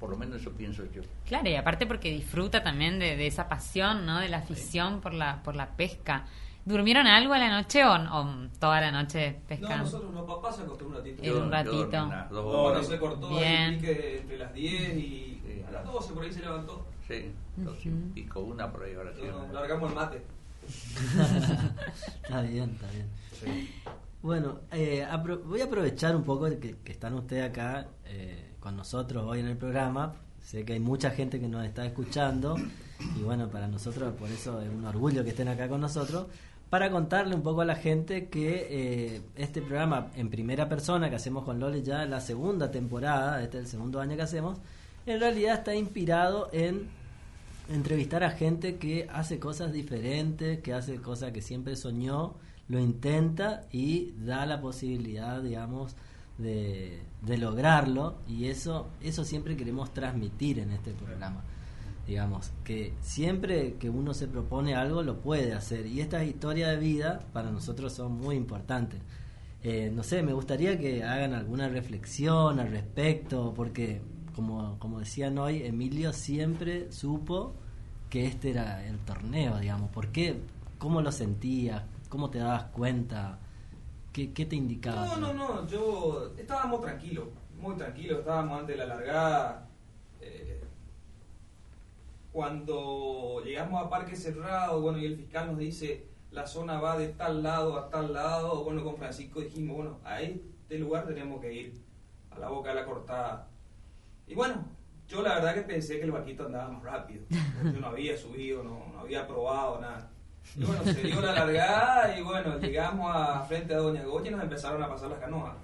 [0.00, 1.02] Por lo menos eso pienso yo.
[1.26, 4.18] Claro, y aparte porque disfruta también de, de esa pasión, ¿no?
[4.18, 6.24] De la afición por la por la pesca.
[6.64, 9.84] ¿Durmieron algo a la noche o, o toda la noche No, pescando?
[9.84, 11.22] nosotros los papás se acostó un ratito.
[11.22, 11.80] Un Yo- yo ratito.
[11.90, 12.82] dormí unas dos No, horas.
[12.82, 13.62] no se cortó Bien.
[13.74, 15.64] el pique entre las 10 y Sí.
[15.66, 16.86] a las 12 por ahí se levantó.
[17.08, 19.22] Sí, dos y pico, una por ahí ahora sí.
[19.52, 20.22] Largamos el mate.
[22.22, 23.68] está bien, está bien.
[24.22, 25.06] Bueno, eh,
[25.46, 29.46] voy a aprovechar un poco que, que están ustedes acá eh, con nosotros hoy en
[29.46, 30.14] el programa.
[30.42, 32.56] Sé que hay mucha gente que nos está escuchando
[33.18, 36.26] y bueno, para nosotros por eso es un orgullo que estén acá con nosotros.
[36.68, 41.16] Para contarle un poco a la gente que eh, este programa en primera persona que
[41.16, 44.58] hacemos con Loli ya la segunda temporada, este es el segundo año que hacemos,
[45.06, 46.90] en realidad está inspirado en
[47.70, 52.34] entrevistar a gente que hace cosas diferentes, que hace cosas que siempre soñó,
[52.70, 55.96] lo intenta y da la posibilidad, digamos,
[56.38, 57.02] de,
[57.36, 61.42] lograrlo y eso, eso siempre queremos transmitir en este programa.
[62.06, 66.76] Digamos, que siempre que uno se propone algo lo puede hacer y estas historias de
[66.76, 69.00] vida para nosotros son muy importantes.
[69.64, 74.00] Eh, no sé, me gustaría que hagan alguna reflexión al respecto, porque
[74.34, 77.52] como, como decían hoy, Emilio siempre supo
[78.08, 79.90] que este era el torneo, digamos.
[79.90, 80.40] ¿Por qué?
[80.78, 81.82] ¿Cómo lo sentías?
[82.10, 83.38] ¿Cómo te dabas cuenta?
[84.12, 85.16] ¿Qué, te indicaba?
[85.16, 89.68] No, no, no, yo estábamos tranquilos, muy tranquilos, estábamos antes de la largada.
[90.20, 90.60] eh,
[92.32, 97.08] cuando llegamos a Parque Cerrado, bueno, y el fiscal nos dice la zona va de
[97.08, 101.52] tal lado a tal lado, bueno, con Francisco dijimos, bueno, a este lugar tenemos que
[101.52, 101.80] ir,
[102.30, 103.48] a la boca de la cortada.
[104.26, 104.64] Y bueno,
[105.08, 107.24] yo la verdad que pensé que el vaquito andaba más rápido,
[107.64, 110.09] yo no había subido, no, no había probado nada.
[110.56, 114.32] Y bueno, se dio la largada y bueno, llegamos a frente a Doña Goya y
[114.32, 115.54] nos empezaron a pasar las canoas.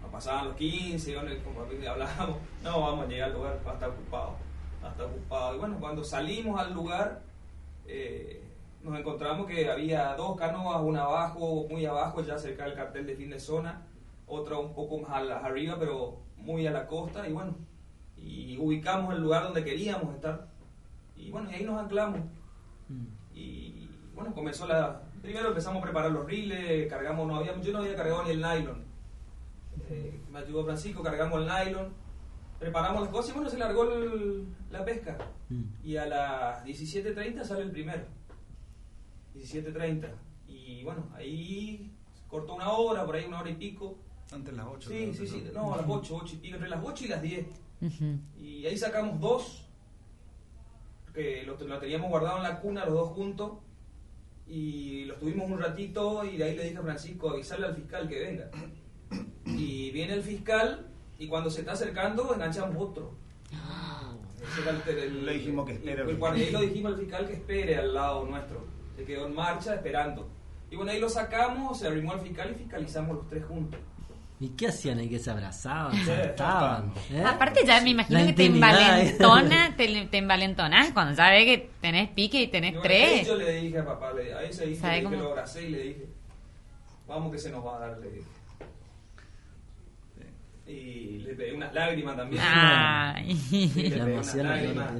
[0.00, 3.70] Nos pasaban los 15, bueno, y como hablábamos, no, vamos a llegar al lugar, va
[3.70, 4.36] a estar ocupado,
[4.82, 5.54] va a estar ocupado.
[5.54, 7.22] Y bueno, cuando salimos al lugar,
[7.86, 8.42] eh,
[8.82, 13.16] nos encontramos que había dos canoas, una abajo, muy abajo, ya cerca del cartel de
[13.16, 13.82] fin de zona,
[14.26, 17.54] otra un poco más arriba, pero muy a la costa, y bueno,
[18.16, 20.46] y ubicamos el lugar donde queríamos estar.
[21.16, 22.20] Y bueno, y ahí nos anclamos.
[22.88, 23.06] Mm.
[23.34, 23.73] Y
[24.14, 25.02] bueno, comenzó la.
[25.22, 28.40] Primero empezamos a preparar los riles, cargamos, no había, yo no había cargado ni el
[28.42, 28.84] nylon.
[29.90, 31.92] Eh, me ayudó Francisco, cargamos el nylon,
[32.58, 35.16] preparamos las cosas y bueno, se largó el- la pesca.
[35.48, 35.62] Mm.
[35.82, 38.02] Y a las 17.30 sale el primero.
[39.34, 40.08] 17.30.
[40.48, 41.90] Y bueno, ahí
[42.28, 43.96] cortó una hora, por ahí una hora y pico.
[44.32, 44.90] Antes las 8.
[44.90, 47.22] Sí, sí, sí, no, a las 8, 8 y pico, entre las 8 y las
[47.22, 47.46] 10.
[47.82, 48.18] Ujú.
[48.38, 49.68] Y ahí sacamos dos,
[51.12, 53.52] que lo, lo teníamos guardado en la cuna, los dos juntos,
[54.46, 58.08] y los tuvimos un ratito y de ahí le dije a Francisco, avisarle al fiscal
[58.08, 58.50] que venga.
[59.46, 60.86] Y viene el fiscal
[61.18, 63.14] y cuando se está acercando enganchamos otro.
[64.86, 67.76] El- el- Le dijimos que espere al el ahí lo dijimos al fiscal que espere
[67.76, 68.64] al lado nuestro.
[68.96, 70.28] Se quedó en marcha esperando.
[70.70, 73.80] Y bueno, ahí lo sacamos, se arrimó al fiscal y fiscalizamos los tres juntos.
[74.44, 75.08] ¿Y qué hacían ahí?
[75.08, 75.94] ¿Que se abrazaban?
[75.96, 76.92] Sí, ¿Saltaban?
[77.10, 77.24] ¿Eh?
[77.24, 78.46] Aparte ya me imagino La que te ¿eh?
[78.46, 82.98] envalentona, te, te envalentonás cuando ya ves que tenés pique y tenés Y bueno, ahí
[82.98, 83.26] tres.
[83.26, 85.22] Yo le dije a papá, le, a ese hijo ¿Sabe le dije, cómo?
[85.22, 86.06] lo abracé y le dije,
[87.08, 88.26] vamos que se nos va a dar, le dije.
[90.66, 92.42] Y le pegué unas lágrimas también.
[92.44, 93.34] Ay.
[93.50, 94.92] Sí, le La pegué unas lágrimas.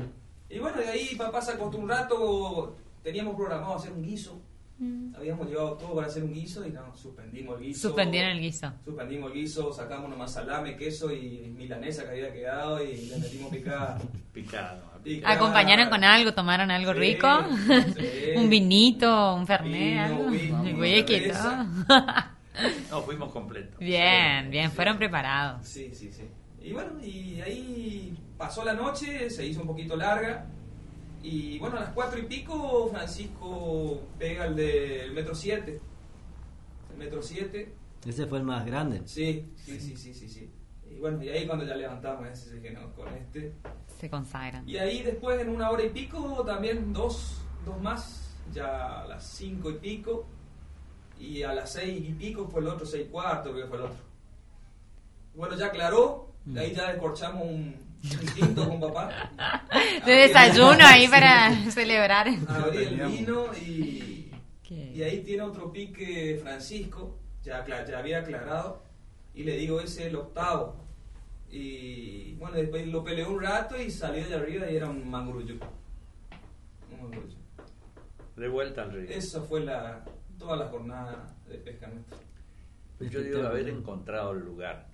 [0.48, 4.40] Y bueno, de ahí papá se acostó un rato, teníamos programado hacer un guiso.
[4.78, 5.14] Mm.
[5.14, 7.88] Habíamos llevado todo para hacer un guiso y no, suspendimos el guiso.
[7.88, 8.72] Suspendieron el guiso.
[8.84, 13.52] Suspendimos el guiso, sacamos nomás salame, queso y milanesa que había quedado y le metimos
[13.52, 13.98] picada.
[14.34, 14.82] Picado.
[15.04, 15.32] picada.
[15.34, 16.34] ¿Acompañaron con algo?
[16.34, 17.28] ¿Tomaron algo Sí, rico?
[17.96, 18.32] sí.
[18.36, 19.34] ¿Un vinito?
[19.36, 19.72] ¿Un fernet?
[19.80, 20.26] Vino, algo?
[22.90, 23.78] No, fuimos completos.
[23.80, 24.76] bien, bien, Sí.
[24.76, 25.66] fueron preparados.
[25.66, 26.22] Sí, sí, sí.
[26.62, 30.46] Y bueno, y ahí pasó la noche, se hizo un poquito larga.
[31.24, 35.80] Y bueno, a las cuatro y pico Francisco pega el del metro 7.
[36.90, 37.74] El metro 7.
[38.06, 39.00] Ese fue el más grande.
[39.06, 40.50] Sí, sí, sí, sí, sí, sí.
[40.86, 43.54] Y bueno, y ahí cuando ya levantamos ese dije, no, con este.
[43.98, 44.68] Se consagran.
[44.68, 49.26] Y ahí después en una hora y pico también dos, dos más, ya a las
[49.26, 50.26] cinco y pico.
[51.18, 53.78] Y a las seis y pico fue el otro, seis y cuarto creo que fue
[53.78, 53.98] el otro.
[55.34, 57.83] Bueno, ya aclaró, de ahí ya descorchamos un,
[58.20, 59.30] un tinto con papá.
[60.04, 62.28] De desayuno ahí para celebrar.
[62.48, 64.30] Abrí el vino y,
[64.70, 68.82] y ahí tiene otro pique Francisco, ya, ya había aclarado,
[69.34, 70.84] y le digo ese es el octavo.
[71.50, 75.54] Y bueno, después lo peleó un rato y salió de arriba y era un mangurullo.
[76.90, 77.36] Un mangurullo.
[78.36, 79.10] De vuelta al río.
[79.10, 80.04] Esa fue la,
[80.38, 82.18] toda la jornada de pesca nuestra.
[82.98, 84.86] Pues yo digo haber encontrado el lugar,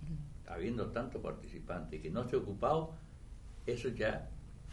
[0.53, 2.93] habiendo tanto participante y que no esté ocupado,
[3.67, 4.29] eso ya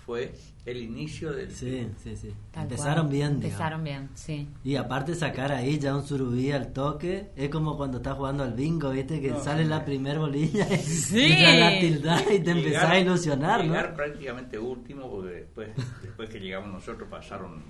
[0.06, 0.32] fue
[0.66, 2.34] el inicio del Sí, sí, sí.
[2.52, 3.10] Tal Empezaron cual.
[3.10, 3.28] bien.
[3.42, 3.44] digamos.
[3.44, 4.48] Empezaron bien, sí.
[4.64, 8.54] Y aparte sacar ahí ya un surubí al toque, es como cuando estás jugando al
[8.54, 9.20] bingo, ¿viste?
[9.20, 9.70] Que No, sale sí.
[9.70, 11.24] la primer bolilla y Sí.
[11.34, 13.66] entra la tilda y te Llegar- empezás a ilusionar, ¿no?
[13.74, 15.70] Llegar prácticamente último, porque después,
[16.02, 17.62] después que llegamos nosotros pasaron,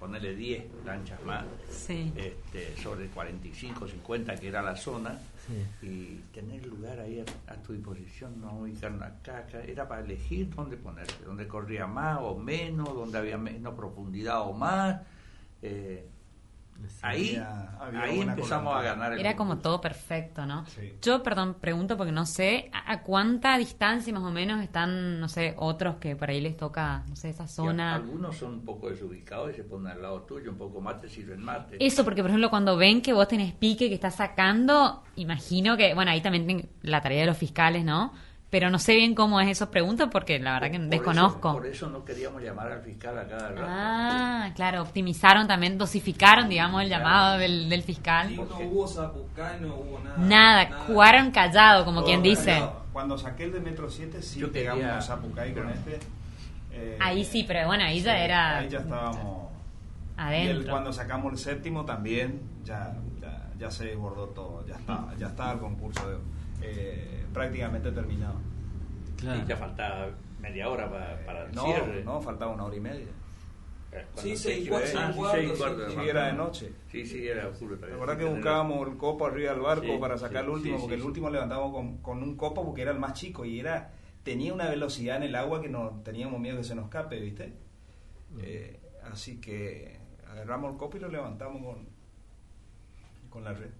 [0.00, 2.10] ponerle 10 lanchas más, Sí.
[2.16, 5.18] este, sobre 45, 50 que era la zona,
[5.82, 10.48] Y tener lugar ahí a, a tu disposición, no ubicar una caca, era para elegir
[10.54, 15.00] dónde ponerse, dónde corría más o menos, dónde había menos profundidad o más.
[15.62, 16.06] eh,
[17.04, 20.64] Ahí, Había- ahí empezamos a ganar el Era como todo perfecto, ¿no?
[20.66, 20.92] Sí.
[21.02, 25.28] Yo, perdón, pregunto porque no sé a, a cuánta distancia más o menos están, no
[25.28, 27.96] sé, otros que por ahí les toca, no sé, esa Y zona.
[27.96, 31.08] Algunos son un poco desubicados y se ponen al lado tuyo, un poco más te
[31.08, 31.76] sirven mate.
[31.84, 35.94] Eso, porque por ejemplo, cuando ven que vos tenés pique que estás sacando, imagino que,
[35.94, 38.12] bueno, ahí también la tarea de los fiscales, ¿no?
[38.52, 41.48] Pero no sé bien cómo es eso, pregunto porque la verdad que Por desconozco.
[41.48, 43.62] Eso, por eso no queríamos llamar al fiscal a cada rato.
[43.66, 47.02] Ah, claro, optimizaron también, dosificaron, digamos, el Claro.
[47.02, 48.28] llamado del, del fiscal.
[48.28, 50.16] Sí, no hubo zapucay, no hubo nada.
[50.18, 52.44] Nada, jugaron callado, como Todo quien dice.
[52.52, 52.82] callado.
[52.92, 55.98] Cuando saqué el de Metro 7, sí Yo pegamos quería- un zapucay con este.
[56.72, 59.48] Eh, Ahí sí, pero bueno, ahí ya era Ahí ya estábamos.
[60.18, 60.60] Y adentro.
[60.60, 64.62] el, cuando sacamos el séptimo también, ya, ya, ya se desbordó todo.
[64.66, 66.02] Ya está, ya está el concurso
[66.60, 68.34] eh, prácticamente terminado.
[69.18, 69.42] Claro.
[69.42, 72.04] Y ya faltaba media hora para, para el No, cierre.
[72.04, 73.06] no, faltaba una hora y media.
[73.92, 76.72] Eh, Sí, seis, cuatro, ah, sí, cuartos, seis cuartos, sí, era de noche.
[76.90, 77.76] Sí, sí, era oscuro.
[77.76, 80.76] La verdad que buscábamos el copo arriba del barco Sí, para sacar sí, el último,
[80.76, 81.06] sí, porque sí, el sí.
[81.08, 83.92] último levantamos con, con un copo porque era el más chico y era
[84.22, 87.52] tenía una velocidad en el agua que no teníamos miedo que se nos escape, ¿viste?
[88.40, 88.80] Eh,
[89.12, 91.86] así que agarramos el copo y lo levantamos con,
[93.28, 93.70] con la red.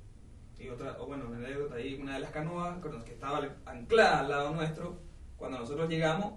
[0.62, 3.40] Y otra, o bueno, una anécdota ahí, una de las canoas con las que estaba
[3.66, 4.98] anclada al lado nuestro,
[5.36, 6.34] cuando nosotros llegamos,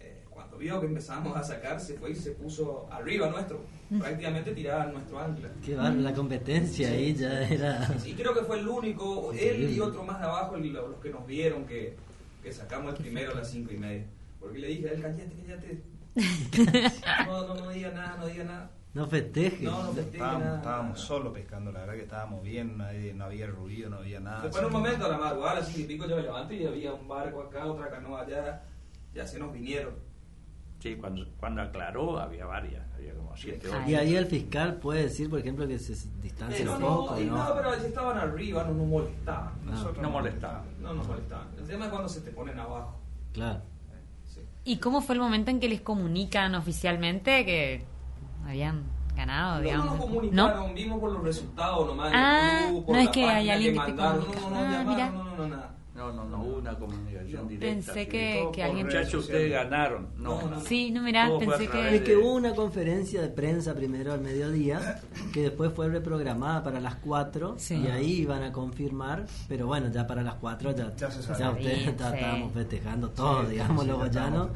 [0.00, 3.60] eh, cuando vio que empezábamos a sacar, se fue y se puso arriba nuestro,
[3.98, 5.48] prácticamente tiraba nuestro ancla.
[5.64, 7.94] Qué bar- la competencia ahí ya era.
[8.06, 11.26] Y creo que fue el único, él y otro más de abajo, los que nos
[11.26, 11.96] vieron que,
[12.42, 14.06] que sacamos el primero a las cinco y media.
[14.38, 15.82] Porque le dije a él, cállate, cállate.
[17.26, 18.70] No, no, no diga nada, no diga nada.
[18.92, 19.64] No festeje.
[19.64, 21.06] No, no festeje Estábamos, estábamos nada.
[21.06, 24.42] solo pescando, la verdad que estábamos bien, nadie- no había ruido, no había nada.
[24.42, 24.82] Después en un así.
[24.82, 27.06] momento a la madrugada, a las cinco y pico, yo me levanto y había un
[27.06, 28.62] barco acá, otra canoa allá,
[29.14, 29.94] ya se nos vinieron.
[30.80, 33.88] Sí, cuando, cuando aclaró había varias, había como siete o.
[33.88, 37.20] Y ahí el fiscal puede decir, por ejemplo, que se distancia Eh, no, un poco.
[37.20, 37.36] y ¿no?
[37.36, 39.52] no, pero si estaban arriba no nos molestaban.
[39.66, 40.64] Nosotros No molestaba.
[40.80, 41.46] No nos molestaban.
[41.58, 42.98] El tema es cuando se te ponen abajo.
[43.34, 43.60] Claro.
[44.26, 44.40] Sí.
[44.64, 47.84] ¿Y cómo fue el momento en que les comunican oficialmente que
[48.50, 48.82] habían
[49.16, 49.86] ganado, No, no digamos?
[49.86, 52.12] nos comunicaron, vimos por los resultados nomás.
[52.14, 53.92] Ah, no es que hay página alguien que te.
[53.92, 54.24] No, no, no,
[54.56, 55.10] Ah, llamaron, mira.
[55.10, 55.74] no, no, no, nada.
[55.92, 57.48] No, no, no hubo una comunicación No.
[57.50, 57.92] directa.
[57.92, 60.08] Pensé que- que alguien- Muchachos, ustedes ganaron.
[60.16, 60.60] No, No, no.
[60.60, 61.96] Sí, no, mirá, pensé que...
[61.96, 65.02] Es que hubo una conferencia de prensa primero al mediodía,
[65.34, 67.74] que después fue reprogramada para las 4, Sí.
[67.74, 71.50] y ahí iban a confirmar, pero bueno, ya para las 4 ya, Ya se ya
[71.50, 74.48] ustedes Sí, estábamos festejando todo, Sí, digamos, sí, los boyanos.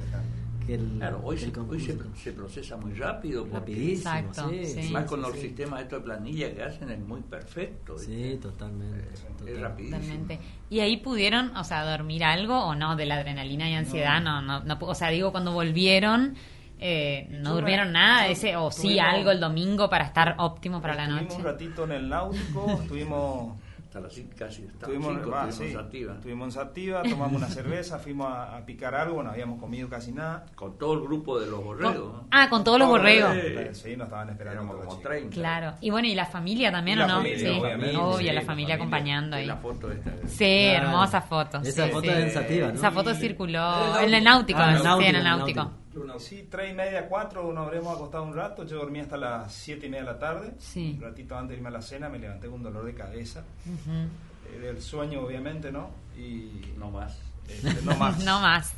[0.66, 2.16] Que el, Claro, hoy, el se, hoy se, concurso.
[2.22, 3.46] se procesa muy rápido.
[3.53, 4.83] Rapidísimo, Exacto, sí, sí.
[4.85, 7.98] sí, Más sí, con los sistemas estos de planilla que hacen es muy perfecto.
[7.98, 8.37] Sí, ¿viste?
[8.38, 8.98] totalmente.
[9.46, 10.00] Eh, es rapidísimo.
[10.00, 10.38] Totalmente.
[10.70, 14.20] ¿Y ahí pudieron, o sea, dormir algo o no de la adrenalina y ansiedad?
[14.20, 16.37] No, no, no, pu- o sea, digo, cuando volvieron,
[16.81, 20.81] eh, no Yo durmieron me- nada, ese, o sí algo el domingo para estar óptimo
[20.83, 21.38] para la Estuvimos noche.
[21.38, 23.57] un ratito en el náutico, estuvimos
[23.94, 26.16] Hasta las cinco, casi hasta las Estuvimos, cinco ah, estuvimos sí, activas.
[26.16, 30.11] estuvimos en Sativa, tomamos una cerveza, fuimos a, a picar algo, no habíamos comido casi
[30.11, 30.46] nada.
[30.57, 31.94] Con todo el grupo de los borregos.
[31.94, 32.28] Con- ¿no?
[32.33, 33.30] ah, con todos los borregos.
[33.70, 35.09] Sí, nos estaban esperando como chica.
[35.11, 35.33] 30.
[35.33, 35.74] Claro.
[35.80, 37.16] Y bueno, ¿y la familia también o no?
[37.18, 39.46] familia, sí, obviamente, obvio, sí, la la familia acompañando ahí.
[39.46, 40.11] La foto esta.
[40.26, 40.38] Sí,
[40.72, 40.87] Claro.
[40.88, 41.59] hermosa foto.
[41.62, 42.09] Esa sí, foto sí.
[42.09, 42.74] es en Sativa, ¿no?
[42.74, 45.70] Esa foto circuló en en el náutico, Ah, en el náutico,
[46.18, 48.64] Sí, tres y media, cuatro, nos habremos acostado un rato.
[48.64, 50.52] Yo dormí hasta las siete y media de la tarde.
[50.59, 50.94] Sí.
[50.96, 53.44] Un ratito antes de irme a la cena me levanté con un dolor de cabeza.
[53.66, 55.90] Eh, del sueño, obviamente, ¿no?
[56.16, 57.18] Y No más.
[57.48, 58.18] este, no más.
[58.24, 58.74] no más.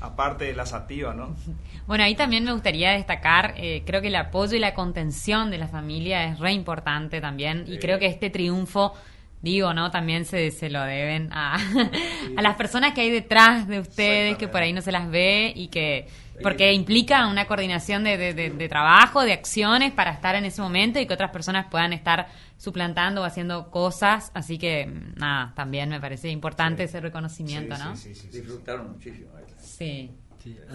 [0.00, 1.36] Aparte de la sativa, ¿no?
[1.86, 5.58] Bueno, ahí también me gustaría destacar, eh, creo que el apoyo y la contención de
[5.58, 8.94] la familia es re importante también y creo que este triunfo,
[9.42, 9.90] digo, ¿no?
[9.90, 11.56] También se, se lo deben a,
[12.36, 15.52] a las personas que hay detrás de ustedes, que por ahí no se las ve
[15.54, 16.06] y que...
[16.42, 20.60] Porque implica una coordinación de, de- de- de trabajo, de acciones para estar en ese
[20.62, 24.30] momento y que otras personas puedan estar suplantando o haciendo cosas.
[24.34, 26.90] Así que, nada, también me parece importante Sí.
[26.90, 27.96] ese reconocimiento, Sí, ¿no?
[27.96, 28.38] sí, sí, sí, sí.
[28.40, 29.30] Disfrutaron muchísimo.
[29.38, 29.44] ¿eh?
[29.60, 30.10] Sí.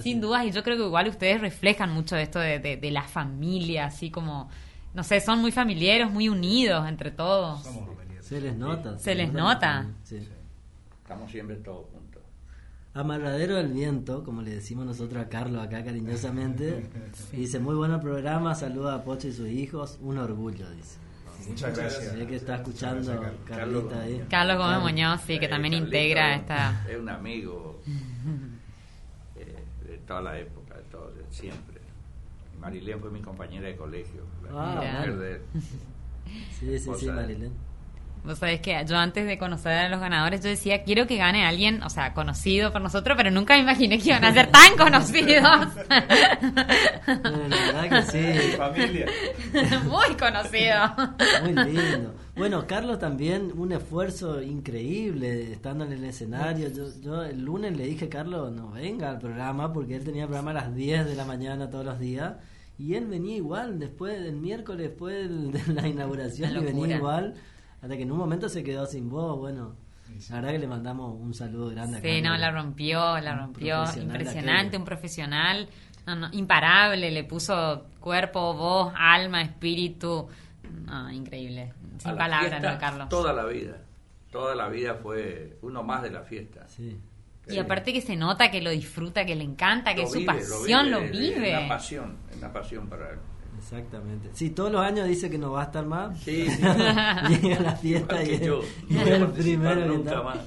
[0.01, 3.01] Sin dudas, y yo creo que igual ustedes reflejan mucho esto de, de, de la
[3.01, 4.47] familia, así como,
[4.93, 7.63] no sé, son muy familiares, muy unidos entre todos.
[7.63, 8.21] Somos familia.
[8.21, 8.99] Se les nota.
[8.99, 9.87] Se les nota.
[10.03, 10.19] Sí.
[11.01, 12.04] Estamos siempre todos juntos.
[12.95, 16.89] Amarradero del viento, como le decimos nosotros a Carlos acá cariñosamente.
[17.33, 20.97] Dice, muy bueno el programa, saluda a Pocho y sus hijos, un orgullo, dice.
[21.49, 22.03] Muchas gracias.
[22.11, 24.25] Se ve que está escuchando gracias, Carlita ahí.
[24.29, 24.91] Carlos Gómez Carlos.
[24.91, 26.85] Muñoz, sí, que Eh, también Carlito integra esta...
[26.89, 27.81] Es un amigo
[29.35, 29.55] eh,
[29.87, 31.81] de toda la época, de, todo, de siempre.
[32.61, 34.21] Marilén fue mi compañera de colegio.
[34.43, 35.41] la Ah, mujer de.
[36.59, 37.51] Sí, sí, sí, Marilén.
[38.25, 41.45] Vos sabés que yo antes de conocer a los ganadores, yo decía, quiero que gane
[41.45, 44.75] alguien, o sea, conocido por nosotros, pero nunca me imaginé que iban a ser tan
[44.75, 45.43] conocidos.
[47.07, 48.57] La verdad que sí.
[48.57, 49.05] Familia.
[49.85, 50.91] Muy conocidos.
[51.43, 52.15] Muy lindo.
[52.35, 56.69] Bueno, Carlos también, un esfuerzo increíble estando en el escenario.
[56.69, 60.49] Yo, yo el lunes le dije, Carlos, no venga al programa, porque él tenía programa
[60.51, 62.33] a las 10 de la mañana todos los días.
[62.77, 67.35] Y él venía igual, después del miércoles, después de la inauguración, y venía igual.
[67.85, 69.37] Hasta que en un momento se quedó sin voz.
[69.37, 69.75] Bueno,
[70.31, 72.23] la verdad que le mandamos un saludo grande a Sí, Carlos.
[72.23, 73.75] no, la rompió, la rompió.
[73.83, 75.69] profesional Impresionante, un profesional.
[76.07, 80.27] No, no, imparable, le puso cuerpo, voz, alma, espíritu.
[80.87, 81.73] No, increíble.
[81.97, 83.09] A Sin la palabras, fiesta, ¿no, Carlos?
[83.09, 83.77] Toda la vida.
[84.31, 86.65] Toda la vida fue uno más de la fiesta.
[86.67, 86.99] Sí.
[87.47, 90.17] Y aparte que se nota que lo disfruta, que le encanta, que Lo es su
[90.17, 91.51] vive, pasión, lo vive.
[91.51, 93.19] Es una pasión, es una pasión para él.
[93.65, 94.29] Exactamente.
[94.33, 96.19] Sí, todos los años dice que no va a estar más.
[96.19, 96.61] Sí, sí.
[97.41, 98.61] Llega la fiesta y, que yo.
[98.89, 100.23] y No es voy a el primero que nunca está.
[100.23, 100.37] más.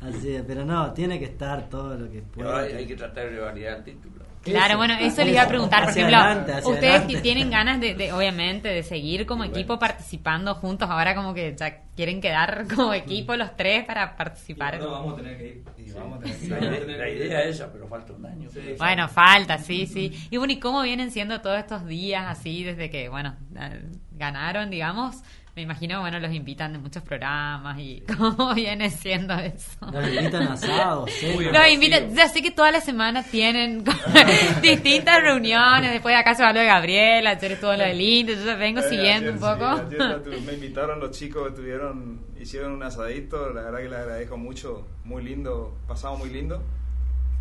[0.16, 2.60] Así es, pero no, tiene que estar todo lo que Pero pueda.
[2.60, 4.24] hay, hay que tratar de validar el título.
[4.42, 5.82] Claro, bueno, eso les iba a preguntar.
[5.84, 7.14] Por ejemplo, adelante, ustedes adelante.
[7.14, 9.80] que tienen ganas de, de, obviamente, de seguir como equipo bueno.
[9.80, 14.78] participando juntos, ahora como que ya quieren quedar como equipo los tres para participar.
[14.78, 15.64] No, vamos a tener que ir.
[15.76, 17.22] Y vamos a tener que Sí, La vamos a idea, tener la que ir.
[17.26, 18.48] idea es esa, pero falta un año.
[18.50, 18.60] Sí.
[18.78, 20.28] Bueno, falta, sí, sí.
[20.30, 23.82] Y bueno, ¿y cómo vienen siendo todos estos días así desde que, bueno, eh,
[24.12, 25.16] ganaron, digamos?
[25.60, 29.90] Me imagino, bueno, los invitan de muchos programas y cómo viene siendo eso.
[29.92, 31.10] Nos invitan asados.
[31.34, 33.84] Muy Los invitan, ya sé que todas las semanas tienen
[34.62, 38.36] distintas reuniones, después de acá se va lo de Gabriela, ayer estuvo lo del Indio,
[38.42, 39.66] yo vengo Eh, siguiendo ayer un sí, poco.
[39.66, 44.38] ayer me invitaron los chicos que tuvieron, hicieron un asadito, la verdad que les agradezco
[44.38, 46.62] mucho, muy lindo, pasado muy lindo.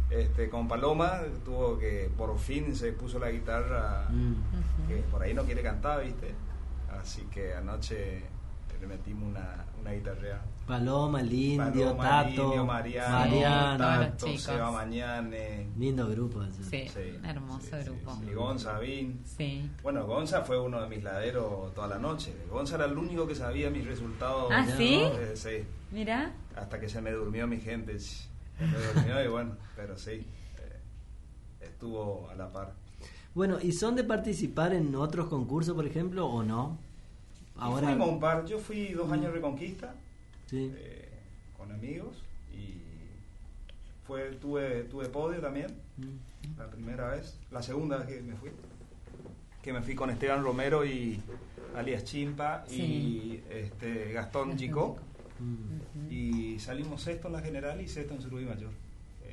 [0.10, 4.88] Este, con Paloma tuvo que por fin se puso la guitarra, Mm.
[4.90, 6.34] que por ahí no quiere cantar, viste.
[7.02, 8.24] Así que anoche
[8.80, 10.42] le metimos una, una guitarrea.
[10.66, 13.78] Paloma, el Indio, Paloma, Tato, Indio, Mariano, Mariano.
[13.78, 14.38] Tato.
[14.38, 15.68] Seba Mañane.
[15.78, 16.44] Lindo grupo.
[16.44, 16.64] ese.
[16.64, 18.18] Sí, Sí, hermoso sí, sí, grupo.
[18.24, 18.34] sí.
[18.34, 19.20] Gonza, Vin.
[19.26, 19.70] Sí.
[19.84, 22.34] Bueno, Gonza fue uno de mis laderos toda la noche.
[22.50, 24.50] Gonza era el único que sabía mis resultados.
[24.54, 25.02] ¿Ah, sí?
[25.04, 26.32] Eh, sí, Mira.
[26.56, 28.00] hasta que se me durmió mi gente.
[28.00, 28.28] Se
[28.60, 30.26] me durmió y bueno, pero sí, eh,
[31.62, 32.74] estuvo a la par.
[33.34, 36.78] Bueno, ¿y son de participar en otros concursos, por ejemplo, o no?
[37.60, 38.46] Ahora, fuimos un par.
[38.46, 39.94] Yo fui dos años Reconquista
[40.48, 40.72] Sí.
[40.76, 41.10] eh,
[41.58, 42.82] con amigos y
[44.06, 46.58] fue tuve tuve podio también Mm.
[46.58, 48.50] la primera vez, la segunda vez que me fui,
[49.62, 51.20] que me fui con Esteban Romero y
[51.76, 52.82] alias Chimpa Sí.
[52.82, 54.98] y este Gastón Chico
[55.40, 56.12] Mm.
[56.12, 58.72] y salimos sexto en la general y sexto en Surubí Mayor,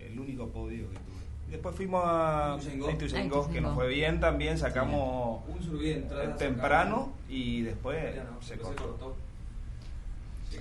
[0.07, 1.17] el único podio que tuve.
[1.51, 2.59] Después fuimos a
[2.93, 3.49] Ituzaingó.
[3.51, 6.25] que nos fue bien también, sacamos Un entrada.
[6.25, 9.17] eh, temprano y después Ya no, se cortó.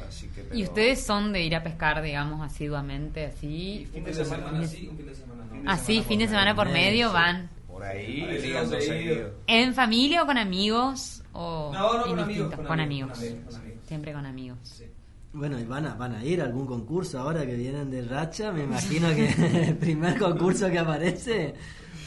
[0.08, 3.88] Así que, ¿Y ustedes son de ir a pescar, digamos, asiduamente, así?
[3.94, 4.88] fin de fin de semana semana sí.
[4.88, 5.72] un fin de semana no.
[5.72, 7.50] Así, fin de por semana por medio, van.
[7.68, 8.42] Por ahí,
[8.82, 9.32] seguido.
[9.48, 11.24] ¿En familia o con amigos?
[11.34, 13.18] O No, no, con amigos, Con, con amigos.
[13.18, 13.88] amigos, con amigos, con amigos.
[13.88, 14.58] Siempre con amigos.
[14.64, 14.86] Sí.
[15.34, 18.54] Bueno, y van a, van a ir a algún concurso ahora que vienen de racha.
[18.54, 19.28] Me imagino que
[19.68, 21.54] el primer concurso que aparece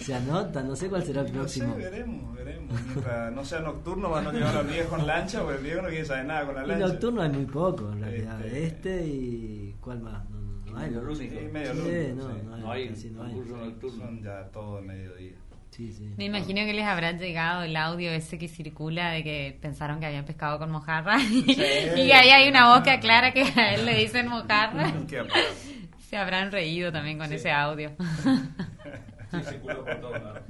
[0.01, 0.63] se anota.
[0.63, 1.75] No sé cuál será el No próximo.
[1.75, 2.83] sé, veremos, veremos.
[2.87, 5.83] Mientras no sea nocturno, van a llevar a los viejos en lancha, porque el viejo
[5.83, 6.87] no quiere saber nada con la Y lancha.
[6.89, 8.47] nocturno hay muy poco, en realidad.
[8.47, 9.77] Este- Este y.
[9.81, 10.29] ¿Cuál más?
[10.31, 10.91] No, no, no hay.
[10.91, 11.15] Medio.
[11.17, 11.53] Sí, lúdico.
[11.53, 12.41] medio Sí, lúdico, no, sí.
[12.45, 12.61] no hay.
[12.61, 13.35] No hay casi no hay.
[13.35, 13.91] nocturno.
[14.05, 15.33] Son ya todo de mediodía.
[15.71, 16.13] Sí, sí.
[16.17, 20.07] Me imagino que les habrá llegado el audio ese que circula de que pensaron que
[20.07, 23.85] habían pescado con mojarra y, y ahí hay una voz que aclara que a él
[23.87, 24.93] le dicen mojarra.
[26.09, 27.35] Se habrán reído también con Sí.
[27.37, 27.93] ese audio.
[29.31, 30.41] Sí, por todos lados.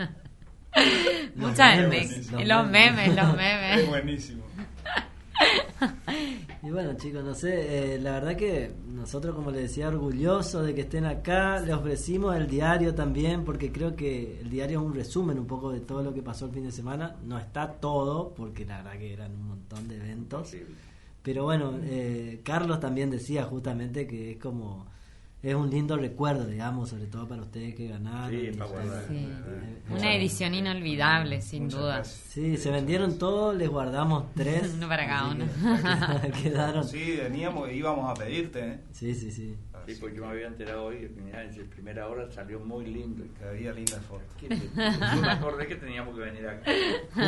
[1.34, 2.32] Los Muchas memes, veces.
[2.32, 3.88] los Los memes, los Es memes.
[3.88, 4.42] buenísimo.
[6.60, 10.74] Y bueno, chicos, no sé, eh, la verdad que nosotros, como les decía, orgullosos de
[10.74, 11.60] que estén acá.
[11.60, 15.70] Les ofrecimos el diario también, porque creo que el diario es un resumen un poco
[15.70, 17.14] de todo lo que pasó el fin de semana.
[17.24, 20.52] No está todo, porque la verdad que eran un montón de eventos.
[21.22, 24.86] Pero bueno, eh, Carlos también decía justamente que es como.
[25.40, 28.30] Es un lindo recuerdo, digamos, sobre todo para ustedes que ganaron.
[28.30, 29.04] Sí, para guardar.
[29.08, 29.14] Sí.
[29.16, 31.94] Eh, Una edición inolvidable, sin Muchas duda.
[31.96, 32.20] gracias.
[32.30, 34.72] Sí, se vendieron todos, les guardamos tres.
[34.74, 35.44] Uno para cada uno.
[36.22, 36.82] que Quedaron.
[36.88, 38.78] Sí, veníamos, íbamos a pedirte, ¿eh?
[38.92, 39.54] Sí, sí, sí.
[39.94, 43.24] Sí, porque yo me había enterado hoy, mira, en primera hora salió muy lindo.
[43.38, 44.26] Que había lindas fotos.
[44.38, 46.70] ¿Qué te- Yo me acordé que teníamos que venir acá.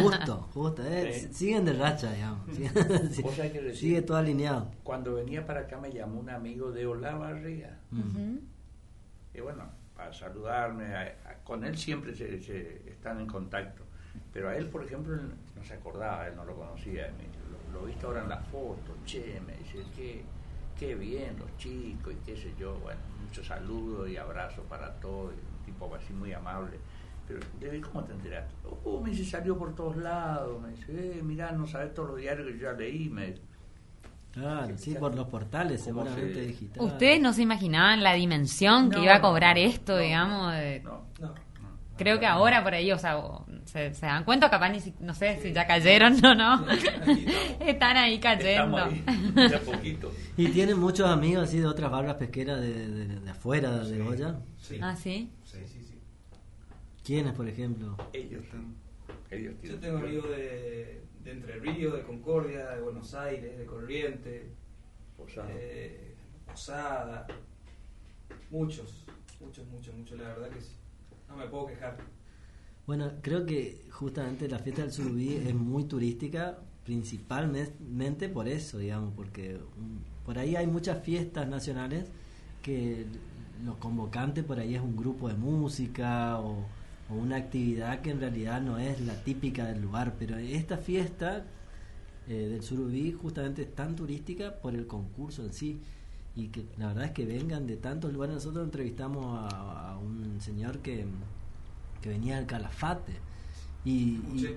[0.03, 0.85] Justo, justo.
[0.87, 1.35] eh, Sí.
[1.35, 2.55] Siguen de racha, digamos.
[2.55, 2.71] Sigue,
[3.23, 4.71] Vos sabés que decir- sigue todo alineado.
[4.83, 7.79] Cuando venía para acá me llamó un amigo de Olavarría.
[7.93, 8.41] Ujú.
[9.35, 9.65] Y bueno,
[9.97, 13.85] para saludarme, a- a- con él siempre se, se están en contacto.
[14.33, 17.11] Pero a él, por ejemplo, él no se acordaba, él no lo conocía.
[17.73, 20.23] Lo- he visto ahora en la foto, che, me dice, qué,
[20.81, 25.33] qué bien los chicos y qué sé yo, bueno, muchos saludos y abrazos para todos,
[25.35, 26.79] un tipo así muy amable.
[27.29, 27.41] Pero,
[27.83, 28.55] ¿cómo te enteraste?
[28.85, 32.19] Oh, me dice, salió por todos lados, me dice, eh, mirá, no sabes todos los
[32.19, 33.35] diarios que yo ya leí, me.
[34.33, 36.93] Claro, sí, por los portales ¿Cómo seguramente se- digitales.
[36.93, 40.53] Ustedes no se imaginaban la dimensión que iba a cobrar no, esto, no, digamos.
[40.55, 41.35] de- No, No.
[42.01, 43.21] Creo que ahora por ahí, o sea,
[43.67, 46.67] se, se dan cuenta, capaz ni si- no sé si ya cayeron o no.
[46.73, 47.19] Estamos.
[47.61, 48.77] Están ahí cayendo.
[48.79, 49.05] ahí,
[49.67, 50.11] poquito.
[50.39, 53.99] ¿Y tienen muchos amigos así de otras barras pesqueras de, de- de afuera de.
[54.03, 54.41] Goya?
[54.59, 54.79] Sí.
[54.81, 55.31] Ah, sí.
[55.45, 55.99] Sí, sí, sí.
[57.05, 57.97] ¿Quiénes, por ejemplo?
[58.15, 58.45] Ellos,
[59.31, 64.43] ellos Yo tengo amigos de, de Entre Ríos, de Concordia, de Buenos Aires, de Corrientes,
[65.19, 65.49] Posada.
[65.53, 66.15] eh,
[66.47, 67.27] Posada.
[68.51, 69.05] Muchos,
[69.39, 70.19] muchos, muchos, muchos.
[70.19, 70.73] La verdad que sí.
[71.31, 71.97] No me puedo quejar.
[72.87, 79.13] Bueno, creo que justamente la fiesta del surubí es muy turística, principalmente por eso, digamos,
[79.15, 82.07] porque mm, por ahí hay muchas fiestas nacionales
[82.63, 83.07] que
[83.65, 86.65] lo convocante por ahí es un grupo de música o,
[87.11, 91.45] o una actividad que en realidad no es la típica del lugar, pero esta fiesta
[92.29, 95.81] eh, del surubí justamente es tan turística por el concurso en sí
[96.41, 98.35] y que la verdad es que vengan de tantos lugares.
[98.37, 101.05] Nosotros entrevistamos a, a un señor que,
[102.01, 103.13] que venía del Calafate
[103.85, 104.57] y, y,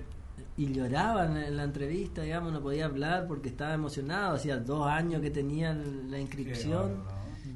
[0.56, 4.36] y lloraba en, en la entrevista, digamos, no podía hablar porque estaba emocionado.
[4.36, 7.02] Hacía dos años que tenía la inscripción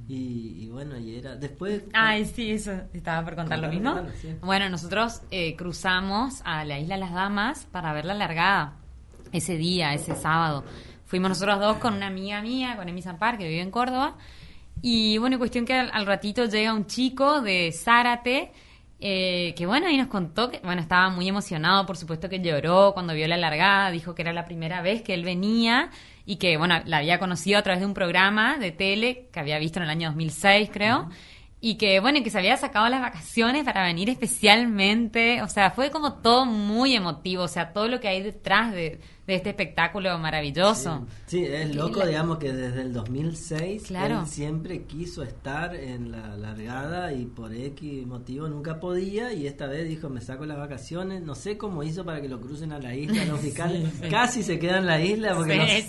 [0.07, 1.83] y, y bueno, y era después.
[1.93, 3.95] Ay, sí, eso estaba por contar lo mismo.
[4.20, 4.35] sí.
[4.43, 8.76] Bueno, nosotros eh, cruzamos a la isla Las Damas para ver la largada
[9.33, 10.64] ese día, ese sábado.
[11.09, 14.16] Fuimos nosotros dos con una amiga mía, con Emi Zampar, que vive en Córdoba.
[14.82, 18.52] Y bueno, cuestión que al, al ratito llega un chico de Zárate,
[19.00, 22.92] eh, que bueno, ahí nos contó que, bueno, estaba muy emocionado, por supuesto que lloró
[22.94, 25.90] cuando vio la largada, dijo que era la primera vez que él venía
[26.26, 29.59] y que, bueno, la había conocido a través de un programa de tele que había
[29.59, 31.09] visto en el año 2006, creo.
[31.61, 35.42] Y que, bueno, que se había sacado las vacaciones para venir especialmente.
[35.42, 37.44] O sea, fue como todo muy emotivo.
[37.44, 41.07] O sea, todo lo que hay detrás de, de este espectáculo maravilloso.
[41.26, 44.20] Sí, es loco, la- digamos, que desde el 2006 Claro.
[44.20, 49.66] él siempre quiso estar en la largada y por X motivo nunca podía y esta
[49.66, 52.79] vez dijo, me saco las vacaciones, no sé cómo hizo para que lo crucen a
[52.79, 55.85] la isla los fiscales, casi se queda en la isla porque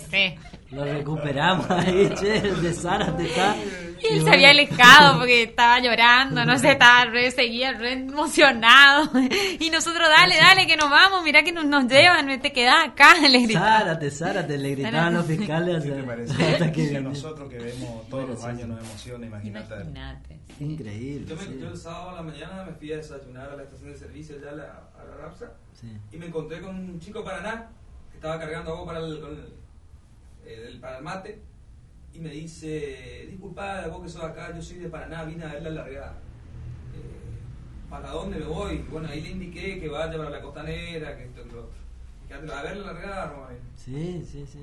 [0.70, 3.56] lo recuperamos ahí, che, el de Zárate está...
[4.02, 7.92] Y él se bueno, había alejado porque estaba llorando, no sé, estaba re, seguía re
[7.92, 9.10] emocionado.
[9.60, 13.14] Y nosotros, dale, dale, que nos vamos, mirá que nos, nos llevan, te quedás acá,
[13.30, 13.78] le gritaba.
[13.80, 16.46] Zárate, Zárate, le gritaban los fiscales ¿Qué hasta- te parece?
[16.52, 19.74] hasta que Si a nosotros que vemos todos los años nos emociona, imagínate.
[19.74, 20.40] Imagínate.
[20.58, 20.64] sí.
[20.64, 21.26] Increíble.
[21.26, 21.58] Yo, me, sí.
[21.60, 24.36] yo el sábado a la mañana me fui a desayunar a la estación de servicio
[24.36, 24.64] allá a la,
[25.00, 25.88] a la Rapsa Sí.
[26.12, 27.68] y me encontré con un chico de Paraná
[28.10, 29.54] que estaba cargando agua para el, con el-
[30.46, 31.40] eh, del- para el mate
[32.12, 35.52] y me dice, disculpa, vos que sos de acá, yo soy de Paraná, vine a
[35.54, 36.12] ver la largada.
[36.94, 38.78] Eh, ¿Para dónde me voy?
[38.90, 41.79] Bueno, ahí le indiqué que vaya para la costanera, que esto, que lo otro.
[42.32, 43.32] A ver la largada.
[43.76, 44.58] Sí, sí, sí.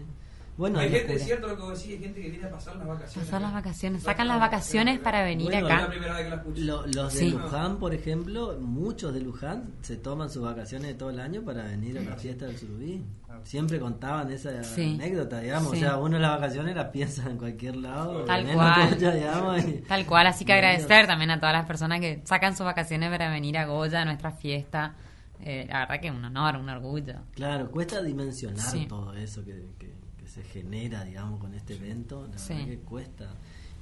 [0.57, 2.75] Bueno, hay gente, es cierto lo que vos decís, hay gente que viene a pasar
[2.77, 3.25] las vacaciones.
[3.29, 5.89] Pasar las vacaciones, sacan las vacaciones para venir Bueno, Es la acá.
[5.89, 6.61] primera vez que la escucho.
[6.61, 7.29] Lo- los de Sí.
[7.29, 11.61] Luján, por ejemplo, muchos de Luján se toman sus vacaciones de todo el año para
[11.65, 13.05] venir a la fiesta del Surubí.
[13.43, 14.95] Siempre contaban esa Sí.
[14.95, 15.73] anécdota, digamos.
[15.73, 15.77] Sí.
[15.77, 18.25] O sea, uno las vacaciones las piensa en cualquier lado.
[18.25, 18.89] Tal cual.
[18.99, 22.57] Goya, digamos, y- Tal cual, así que agradecer también a todas las personas que sacan
[22.57, 24.95] sus vacaciones para venir a Goya, a nuestra fiesta.
[25.41, 27.15] Eh, la verdad que es un honor, un orgullo.
[27.33, 28.85] Claro, cuesta dimensionar Sí.
[28.87, 32.27] todo eso que, que- que se genera, digamos, con este evento.
[32.31, 32.53] La Sí.
[32.53, 33.29] verdad que cuesta.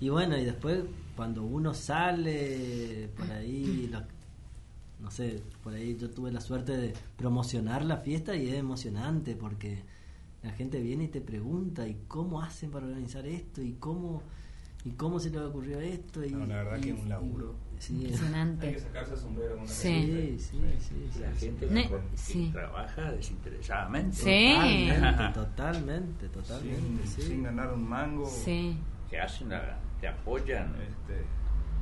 [0.01, 0.83] Y bueno, y después
[1.15, 3.89] cuando uno sale por ahí,
[5.01, 9.35] no sé, por ahí yo tuve la suerte de promocionar la fiesta y es emocionante
[9.35, 9.83] porque
[10.43, 13.61] la gente viene y te pregunta, ¿y cómo hacen para organizar esto?
[13.61, 14.21] ¿Y cómo,
[14.85, 16.23] y cómo se les ocurrió esto?
[16.23, 17.55] Y, No, la verdad y- que es un laburo.
[17.79, 18.79] sí, Hay que Impresionante.
[18.79, 19.55] sacarse el sombrero.
[19.57, 20.37] con la Sí.
[20.39, 21.45] sí, sí, sí, sí, La sí.
[21.47, 24.15] gente que, trabaja desinteresadamente.
[24.15, 24.53] Sí.
[24.53, 27.21] Totalmente, totalmente, totalmente, Sin, sí.
[27.29, 28.25] sin ganar un mango.
[28.25, 28.77] Sí.
[29.09, 31.23] Que hacen la- te apoyan Este,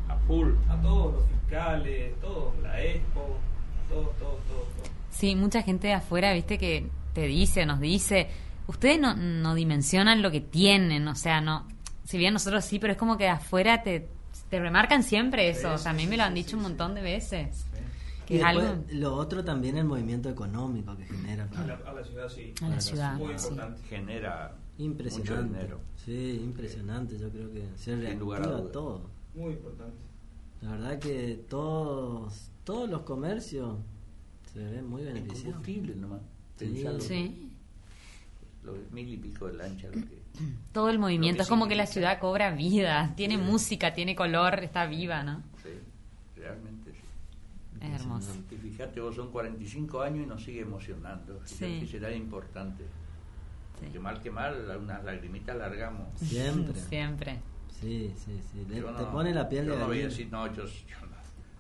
[0.08, 0.52] a full.
[0.70, 3.38] A todos los fiscales, todos, la Expo,
[3.90, 4.68] todos, todos, todos.
[4.76, 4.90] todos.
[5.12, 8.28] Sí, mucha gente de afuera, viste, que te dice, nos dice,
[8.68, 11.68] ustedes no, no dimensionan lo que tienen, o sea, no,
[12.06, 14.08] si bien nosotros sí, pero es como que de afuera te,
[14.50, 16.58] te remarcan siempre eso, Sí, o sea, a mí sí, me lo han sí, dicho
[16.58, 16.70] un sí.
[16.70, 17.56] montón de veces.
[17.56, 17.64] sí.
[18.26, 21.50] Que Y es después, algo lo otro también el movimiento económico que genera.
[21.58, 22.54] A la, a la ciudad sí.
[22.62, 23.16] a la ciudad.
[23.16, 23.82] Muy importante.
[23.90, 25.54] Genera mucho Impresionante.
[25.58, 25.80] dinero.
[26.06, 27.18] Sí, impresionante.
[27.20, 29.10] Yo creo que se a reactiva todo.
[29.36, 29.98] Muy importante.
[30.62, 33.78] La verdad que todos todos los comercios
[34.54, 35.56] se ven muy El beneficiados.
[35.56, 36.22] combustible nomás.
[37.02, 37.52] Sí.
[38.64, 39.88] los mil y pico de lancha.
[39.88, 40.23] Lo que,
[40.72, 43.42] Todo el movimiento, es como que la ciudad cobra vida, tiene Sí.
[43.42, 45.44] música, tiene color, está viva, ¿no?
[45.62, 45.70] sí,
[46.36, 47.00] realmente sí.
[47.82, 48.32] Es hermoso.
[48.52, 51.40] Y fíjate, vos son 45 años y nos sigue emocionando.
[51.46, 51.80] Sí.
[51.82, 52.86] Que será importante.
[53.80, 53.88] Sí.
[53.92, 56.08] Que mal que mal, unas lagrimitas largamos.
[56.20, 56.80] Siempre.
[56.80, 57.40] Siempre.
[57.82, 58.66] Sí, sí, sí.
[58.70, 60.64] Le- Yo te no- pone la piel yo de no voy a decir, no, yo,
[60.66, 60.98] yo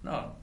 [0.04, 0.12] no.
[0.12, 0.36] No,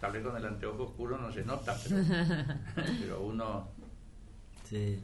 [0.00, 1.96] tal vez con el anteojo oscuro no se nota, pero,
[3.00, 3.68] pero uno
[4.64, 4.98] Sí,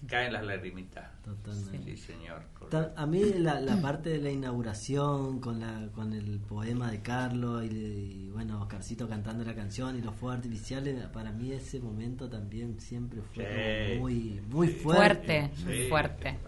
[0.06, 1.10] cae en las lagrimitas.
[1.22, 1.96] totalmente.
[1.96, 2.42] Sí, señor.
[2.96, 7.64] A mí la, la parte de la inauguración con la con el poema de Carlos
[7.64, 7.68] y,
[8.26, 12.80] y, bueno Oscarcito cantando la canción y los fuegos artificiales para mí ese momento también
[12.80, 13.98] siempre fue Sí.
[14.00, 14.74] muy muy Sí.
[14.74, 15.64] fuerte, Fuerte.
[15.64, 16.38] muy fuerte.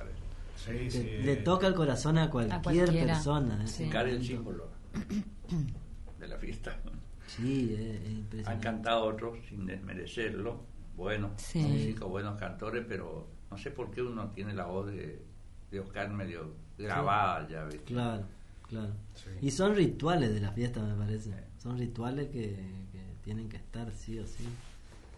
[0.57, 1.03] Sí, Le- sí.
[1.23, 3.15] le toca el corazón a cualquier cualquiera.
[3.15, 3.59] persona.
[3.63, 4.69] Buscar el símbolo
[6.19, 6.79] de la fiesta.
[7.27, 10.63] sí es, es Han impresionante cantado otros sin desmerecerlo,
[10.97, 11.59] buenos Sí.
[11.61, 15.23] músicos, buenos cantores, pero no sé por qué uno tiene la voz de,
[15.71, 17.65] de Oscar medio grabada ya.
[17.65, 17.85] ¿viste?
[17.85, 18.25] claro
[18.69, 19.31] claro Sí.
[19.43, 21.31] y son rituales de la fiesta me parece
[21.63, 22.57] son rituales que,
[22.91, 24.49] que tienen que estar sí o sí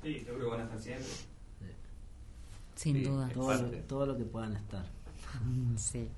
[0.03, 1.07] Sí, yo creo que van a estar siempre.
[2.77, 3.03] Sin Sí.
[3.05, 3.29] duda.
[3.33, 3.77] todo lo, parte.
[3.89, 4.85] todo lo que puedan estar
[5.77, 6.09] Sí.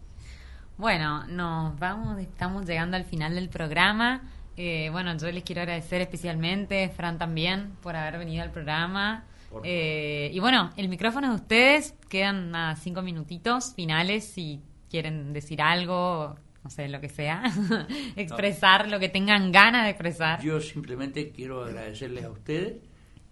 [0.77, 4.23] Bueno, nos vamos, estamos llegando al final del programa.
[4.57, 9.25] Eh, bueno, yo les quiero agradecer especialmente, Fran también, por haber venido al programa.
[9.65, 15.63] Eh, y bueno, el micrófono de ustedes, quedan nada, cinco minutitos finales si quieren decir
[15.63, 17.43] algo, no sé, lo que sea,
[18.17, 20.43] expresar lo que tengan ganas de expresar.
[20.43, 22.77] Yo simplemente quiero agradecerles a ustedes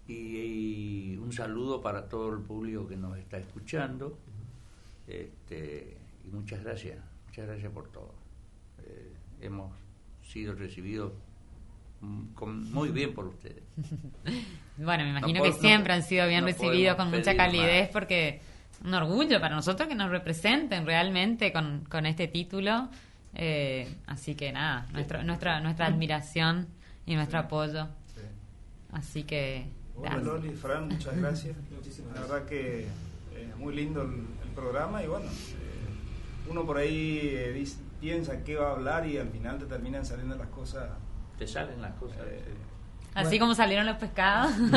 [0.07, 4.17] y, y un saludo para todo el público que nos está escuchando.
[5.07, 6.97] Este, y muchas gracias,
[7.27, 8.13] muchas gracias por todo.
[8.85, 9.71] Eh, hemos
[10.21, 11.13] sido recibidos
[12.01, 13.63] muy bien por ustedes.
[14.79, 17.89] Bueno, me imagino No que siempre han sido bien no recibidos con mucha calidez más.
[17.91, 18.41] porque
[18.85, 22.87] un orgullo para nosotros que nos representen realmente con, con este título.
[23.33, 26.67] Eh, así que nada, nuestro, nuestra, nuestra admiración
[27.07, 27.87] y nuestro apoyo.
[28.13, 28.21] Sí.
[28.91, 30.19] Así que Bueno.
[30.19, 31.55] Loli, Fran, muchas gracias.
[31.75, 34.11] Muchísimas La verdad que es muy lindo el,
[34.43, 39.07] el programa y bueno, eh, uno por ahí eh, dice- piensa qué va a hablar
[39.07, 40.87] y al final te terminan saliendo las cosas.
[41.37, 42.19] Te salen las cosas.
[42.27, 42.43] eh,
[43.17, 44.51] Así como salieron los pescados,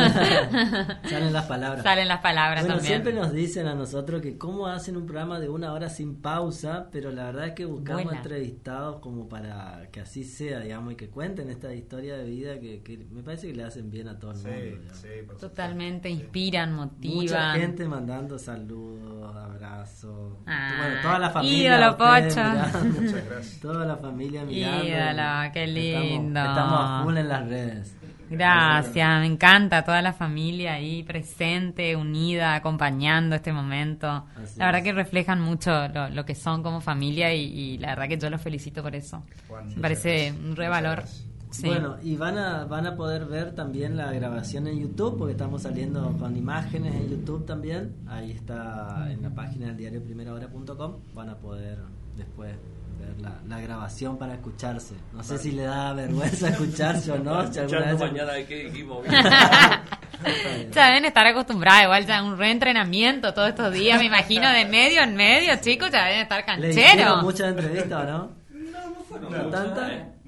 [1.09, 3.03] salen las palabras salen las palabras Bueno, también.
[3.03, 6.89] siempre nos dicen a nosotros que cómo hacen un programa de una hora sin pausa,
[6.91, 8.19] pero la verdad es que buscamos Buena.
[8.19, 12.83] entrevistados como para que así sea, digamos, y que cuenten esta historia de vida que,
[12.83, 14.61] que me parece que le hacen bien a todo el sí, mundo.
[14.65, 14.97] digamos.
[14.99, 16.15] sí, por Totalmente sí.
[16.15, 17.61] inspiran, Mucha motivan.
[17.61, 20.39] gente mandando saludos, abrazos.
[20.47, 21.77] Ah, bueno, toda la familia.
[21.77, 22.85] ídolo, ustedes Pocho.
[23.01, 23.61] Muchas gracias.
[23.61, 24.85] Toda la familia mirando.
[24.87, 26.41] Ídolo, qué lindo.
[26.41, 27.97] Estamos, estamos a full en las redes.
[28.31, 34.25] Gracias, me encanta toda la familia ahí presente, unida, acompañando este momento.
[34.37, 34.85] Así la verdad es.
[34.85, 38.31] que reflejan mucho lo, lo que son como familia y, y la verdad que yo
[38.31, 39.25] los felicito por eso.
[39.49, 40.37] Juan, Me parece gracias.
[40.37, 40.97] un re Muchas valor.
[40.99, 41.27] gracias.
[41.51, 41.67] Sí.
[41.67, 45.63] Bueno, y van a, van a poder ver también la grabación en YouTube, porque estamos
[45.63, 47.97] saliendo con imágenes en YouTube también.
[48.07, 50.99] Ahí está en la página del diario primerahora.com.
[51.13, 51.79] Van a poder
[52.17, 52.55] después
[53.01, 54.95] ver la, la grabación para escucharse.
[55.13, 57.51] No sé si le da vergüenza escucharse o no.
[57.53, 58.99] si alguna Escuchando vez- mañana de qué dijimos.
[60.73, 65.03] ya deben estar acostumbrados, igual ya un reentrenamiento todos estos días, me imagino, de medio
[65.03, 67.23] en medio, chicos, ya deben estar ¿Le hicieron cancheros.
[67.23, 68.31] muchas entrevistas no?
[68.51, 69.39] No, no fueron No.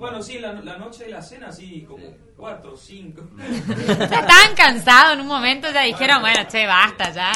[0.03, 2.03] Bueno, sí, la, la noche de la cena, sí, como
[2.37, 3.23] cuatro o cinco.
[3.87, 7.31] Ya estaban cansados en un momento, ya dijeron, bueno, che, basta, ya.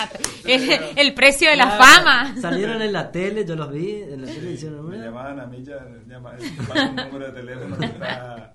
[0.44, 2.34] El, el precio de la Claro, fama.
[2.40, 4.02] Salieron en la tele, yo los vi.
[4.02, 5.76] En la tele hicieron Me llamaban a mí, ya,
[6.08, 8.52] llama, te paso un número de teléfono que está.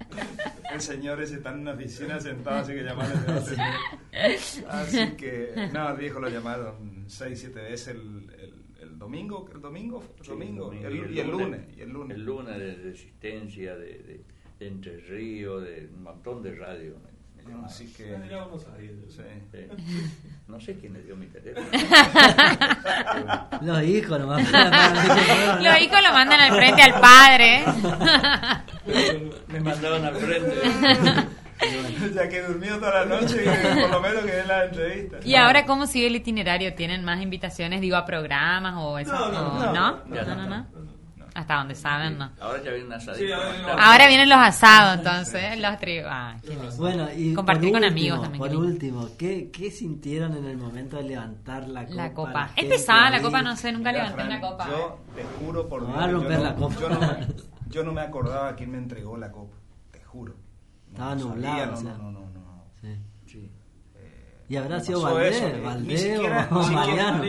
[0.74, 3.60] El señor ese está en una oficina sentado, así que atender.
[4.70, 8.41] Así que, no, viejo lo llamaron seis, siete veces el
[9.02, 12.18] domingo, el domingo, el Sí, domingo, y el- y el lunes, y el lunes.
[12.18, 14.24] El lunes de Resistencia, de, de,
[14.60, 16.96] de Entre Ríos, de un montón de radio.
[17.04, 17.66] me- me llamaban.
[17.66, 18.04] Así que,
[19.10, 19.24] sí.
[19.52, 19.58] Sí.
[20.48, 21.66] No sé quién le dio mi teléfono.
[23.62, 24.44] Los hijos nomás.
[25.64, 27.64] Los hijos lo mandan al frente al padre.
[29.48, 30.54] Me mandaban al frente.
[32.16, 35.18] ya que durmió toda la noche y por lo menos que en la entrevista.
[35.24, 36.74] ¿Y ahora cómo sigue el itinerario?
[36.76, 39.12] ¿Tienen más invitaciones, digo, a programas o eso?
[39.14, 40.16] No, no, o- no, ¿no?
[40.16, 40.92] ya no, no, no, no.
[41.34, 42.30] Hasta donde saben, no.
[42.42, 43.26] Ahora ya viene un asadito.
[43.26, 43.32] Sí,
[43.80, 46.10] ahora vienen los asados, entonces, los tribus.
[46.12, 46.36] Ah.
[46.78, 50.58] Bueno, y Compartir por con último, amigos también, Por último, ¿qué, ¿qué sintieron en el
[50.58, 51.96] momento de levantar la copa?
[51.96, 52.50] La copa.
[52.58, 54.68] Es pesada la copa, no sé, nunca Mira, levanté Fran, una copa.
[54.70, 56.76] Yo te juro por No Dios va a que romper yo, la no, copa.
[56.82, 57.28] yo, no me,
[57.70, 59.56] yo no me acordaba quién me entregó la copa,
[59.92, 60.36] te juro.
[60.92, 61.94] Estaba nublado, no, o sea.
[61.94, 62.64] no, no, no, no.
[62.82, 62.98] Sí.
[63.26, 63.52] Sí.
[63.96, 67.24] Eh, Y habrá sido Valdés, eso, ni Valdés siquiera- o ni Mariano.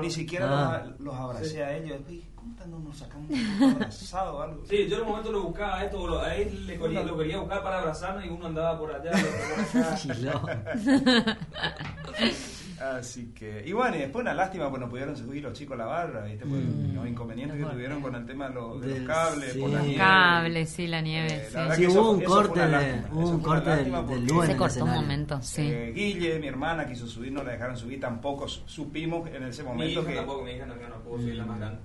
[0.00, 0.84] Ni siquiera Ah.
[0.86, 1.98] los, los abracé a ellos.
[2.08, 4.64] Uy, ¿Cómo tan no nos sacamos un abrazado o algo?
[4.66, 7.38] Sí, yo en un momento lo buscaba a esto, a él le quería, lo quería
[7.38, 10.76] buscar para abrazarnos y uno andaba por allá, por acá.
[12.80, 15.78] Así que, y bueno, y después una lástima, pues no pudieron subir los chicos a
[15.78, 16.44] la barra, ¿viste?
[16.44, 16.94] Por Mm.
[16.94, 19.86] los inconvenientes que tuvieron con el tema de los, de los cables, por la sí.
[19.86, 19.98] nieve.
[19.98, 21.28] Cables, sí, la nieve.
[21.36, 21.54] Eh, sí.
[21.54, 24.56] la Sí, eso- hubo un eso corte lástima, hubo un corte del- del en Se
[24.56, 25.62] cortó un momento, sí.
[25.62, 29.62] eh, Guille, mi hermana, quiso subir, no la dejaron subir, tampoco su- supimos en ese
[29.62, 31.78] momento que tampoco, mi hija no, puedo subir la más grande.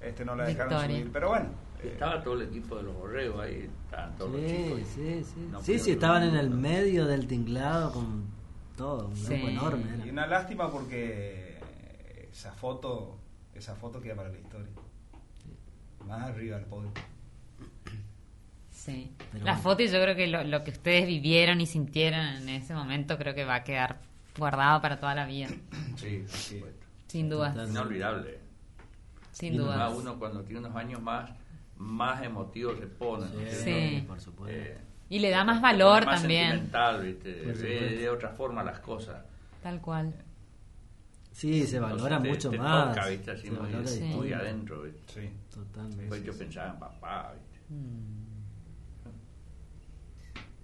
[0.00, 0.96] este, no la dejaron Victoria.
[0.96, 1.12] subir.
[1.12, 1.46] Pero bueno,
[1.82, 4.80] eh, Estaba todo el equipo de los borregos ahí, estaban todos los Sí, chicos.
[4.94, 5.48] sí, sí.
[5.50, 8.27] No Sí, pudo sí, estaban en el medio del tinglado con
[8.78, 9.34] todo, un Sí.
[9.34, 9.94] grupo enorme.
[9.94, 10.06] era.
[10.06, 11.58] y una lástima porque
[12.32, 13.18] esa foto,
[13.54, 14.68] esa foto queda para la historia.
[16.06, 16.90] Más arriba del podio.
[18.70, 19.12] Sí.
[19.32, 19.62] Pero la bueno.
[19.62, 23.18] foto y yo creo que lo, lo que ustedes vivieron y sintieron en ese momento
[23.18, 24.00] creo que va a quedar
[24.38, 25.48] guardado para toda la vida.
[25.96, 26.86] Sí, supuesto.
[27.08, 27.54] Sin duda.
[27.68, 28.38] Inolvidable.
[29.32, 29.76] Sin duda.
[29.76, 31.30] Más uno cuando tiene unos años más,
[31.76, 33.26] más emotivo se pone.
[33.26, 33.50] ¿no?
[33.50, 34.04] Sí.
[34.06, 34.56] por supuesto.
[34.58, 34.78] Eh,
[35.10, 36.48] Y le da más valor más también.
[36.50, 37.32] sentimental, ¿viste?
[37.32, 39.16] Por Ve de otra forma las cosas.
[39.62, 40.12] Tal cual.
[41.32, 42.94] Sí, se valora te- mucho te más.
[42.94, 43.30] toca, ¿viste?
[43.30, 43.94] Así Se muy, valora Sí.
[43.94, 44.16] distinto.
[44.18, 45.00] muy adentro, ¿viste?
[45.22, 45.30] Sí.
[45.54, 46.00] Totalmente.
[46.02, 47.58] Después yo pensaba en papá, ¿viste?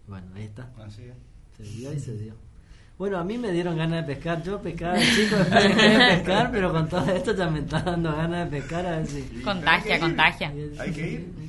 [0.07, 0.69] Bueno, ahí está.
[0.85, 1.15] Así es.
[1.57, 2.35] Se dio y se dio.
[2.99, 4.43] Bueno, a mí me dieron ganas de pescar.
[4.43, 8.15] Yo pescaba chico, después dejé de pescar, pero con todo esto ya me está dando
[8.15, 8.87] ganas de pescar.
[8.87, 9.23] A ver si.
[9.43, 10.53] Contagia, contagia.
[10.79, 11.44] Hay que ir.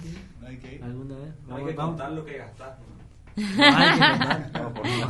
[0.74, 0.84] Ir.
[0.84, 1.34] ¿Alguna vez?
[1.48, 2.78] No hay que contar lo que gastas.
[2.80, 2.96] ¿no?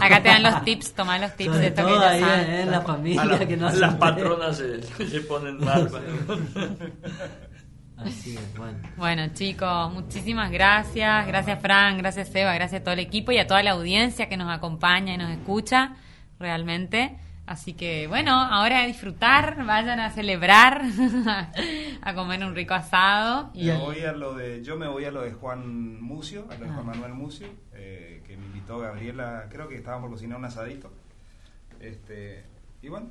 [0.02, 2.82] Acá te dan los tips, toma los tips de Sobre esto que ahí en la
[2.82, 5.90] familia A, la- que no a las patronas se, se ponen mal.
[7.98, 8.78] Así es, bueno.
[8.98, 11.28] Bueno, chicos, muchísimas gracias.
[11.28, 14.38] Gracias, Fran, gracias, Seba, gracias a todo el equipo y a toda la audiencia que
[14.38, 15.96] nos acompaña y nos escucha,
[16.40, 17.18] realmente.
[17.48, 20.82] Así que, bueno, ahora a disfrutar, vayan a celebrar,
[22.02, 23.52] a comer un rico asado.
[23.54, 26.56] Y Me voy a lo de, yo me voy a lo de Juan Mucio, a
[26.58, 30.40] lo de Juan Manuel Mucio, eh, que me invitó Gabriela, creo que estábamos por cocinar
[30.40, 30.92] un asadito.
[31.80, 32.44] Este,
[32.82, 33.08] y bueno,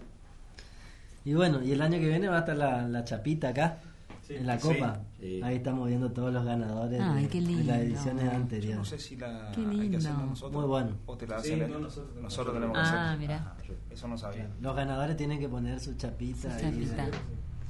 [1.24, 3.78] Y bueno, y el año que viene va a estar la, la chapita acá,
[4.26, 4.34] Sí.
[4.36, 4.94] en la copa.
[4.94, 5.13] Sí.
[5.42, 7.64] Ahí estamos viendo todos los ganadores Ay, de, qué de lindo.
[7.72, 8.88] las ediciones yo no anteriores.
[8.88, 9.98] sé si la Qué hay que lindo.
[9.98, 10.60] hacerla nosotros.
[10.60, 10.90] Muy bueno.
[11.06, 11.80] O te la Sí, hacen no, ellos.
[11.80, 13.18] nosotros- nosotros tenemos que Ah, hacer.
[13.18, 13.36] mira.
[13.36, 13.56] Ajá,
[13.90, 14.50] Eso no sabía.
[14.60, 16.40] Los ganadores tienen que poner su chapita.
[16.58, 16.72] Su ahí.
[16.72, 17.04] chapita.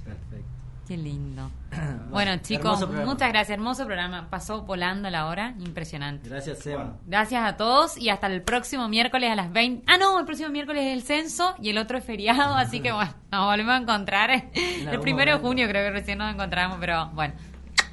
[0.05, 0.54] Perfecto.
[0.87, 1.51] Qué lindo.
[2.11, 3.51] Bueno, chicos, muchas gracias.
[3.51, 4.29] Hermoso programa.
[4.31, 5.55] Pasó volando la hora.
[5.59, 6.29] Impresionante.
[6.29, 6.97] Gracias, Seba.
[7.07, 9.83] Gracias a todos y hasta el próximo miércoles a las 20.
[9.89, 12.93] Ah, no, el próximo miércoles es el censo y el otro es feriado, así que
[12.93, 14.31] bueno, nos volvemos a encontrar.
[14.55, 17.35] El primero de junio creo que recién nos encontramos, pero bueno.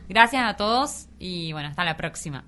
[0.08, 2.44] Gracias a todos y bueno, hasta la próxima.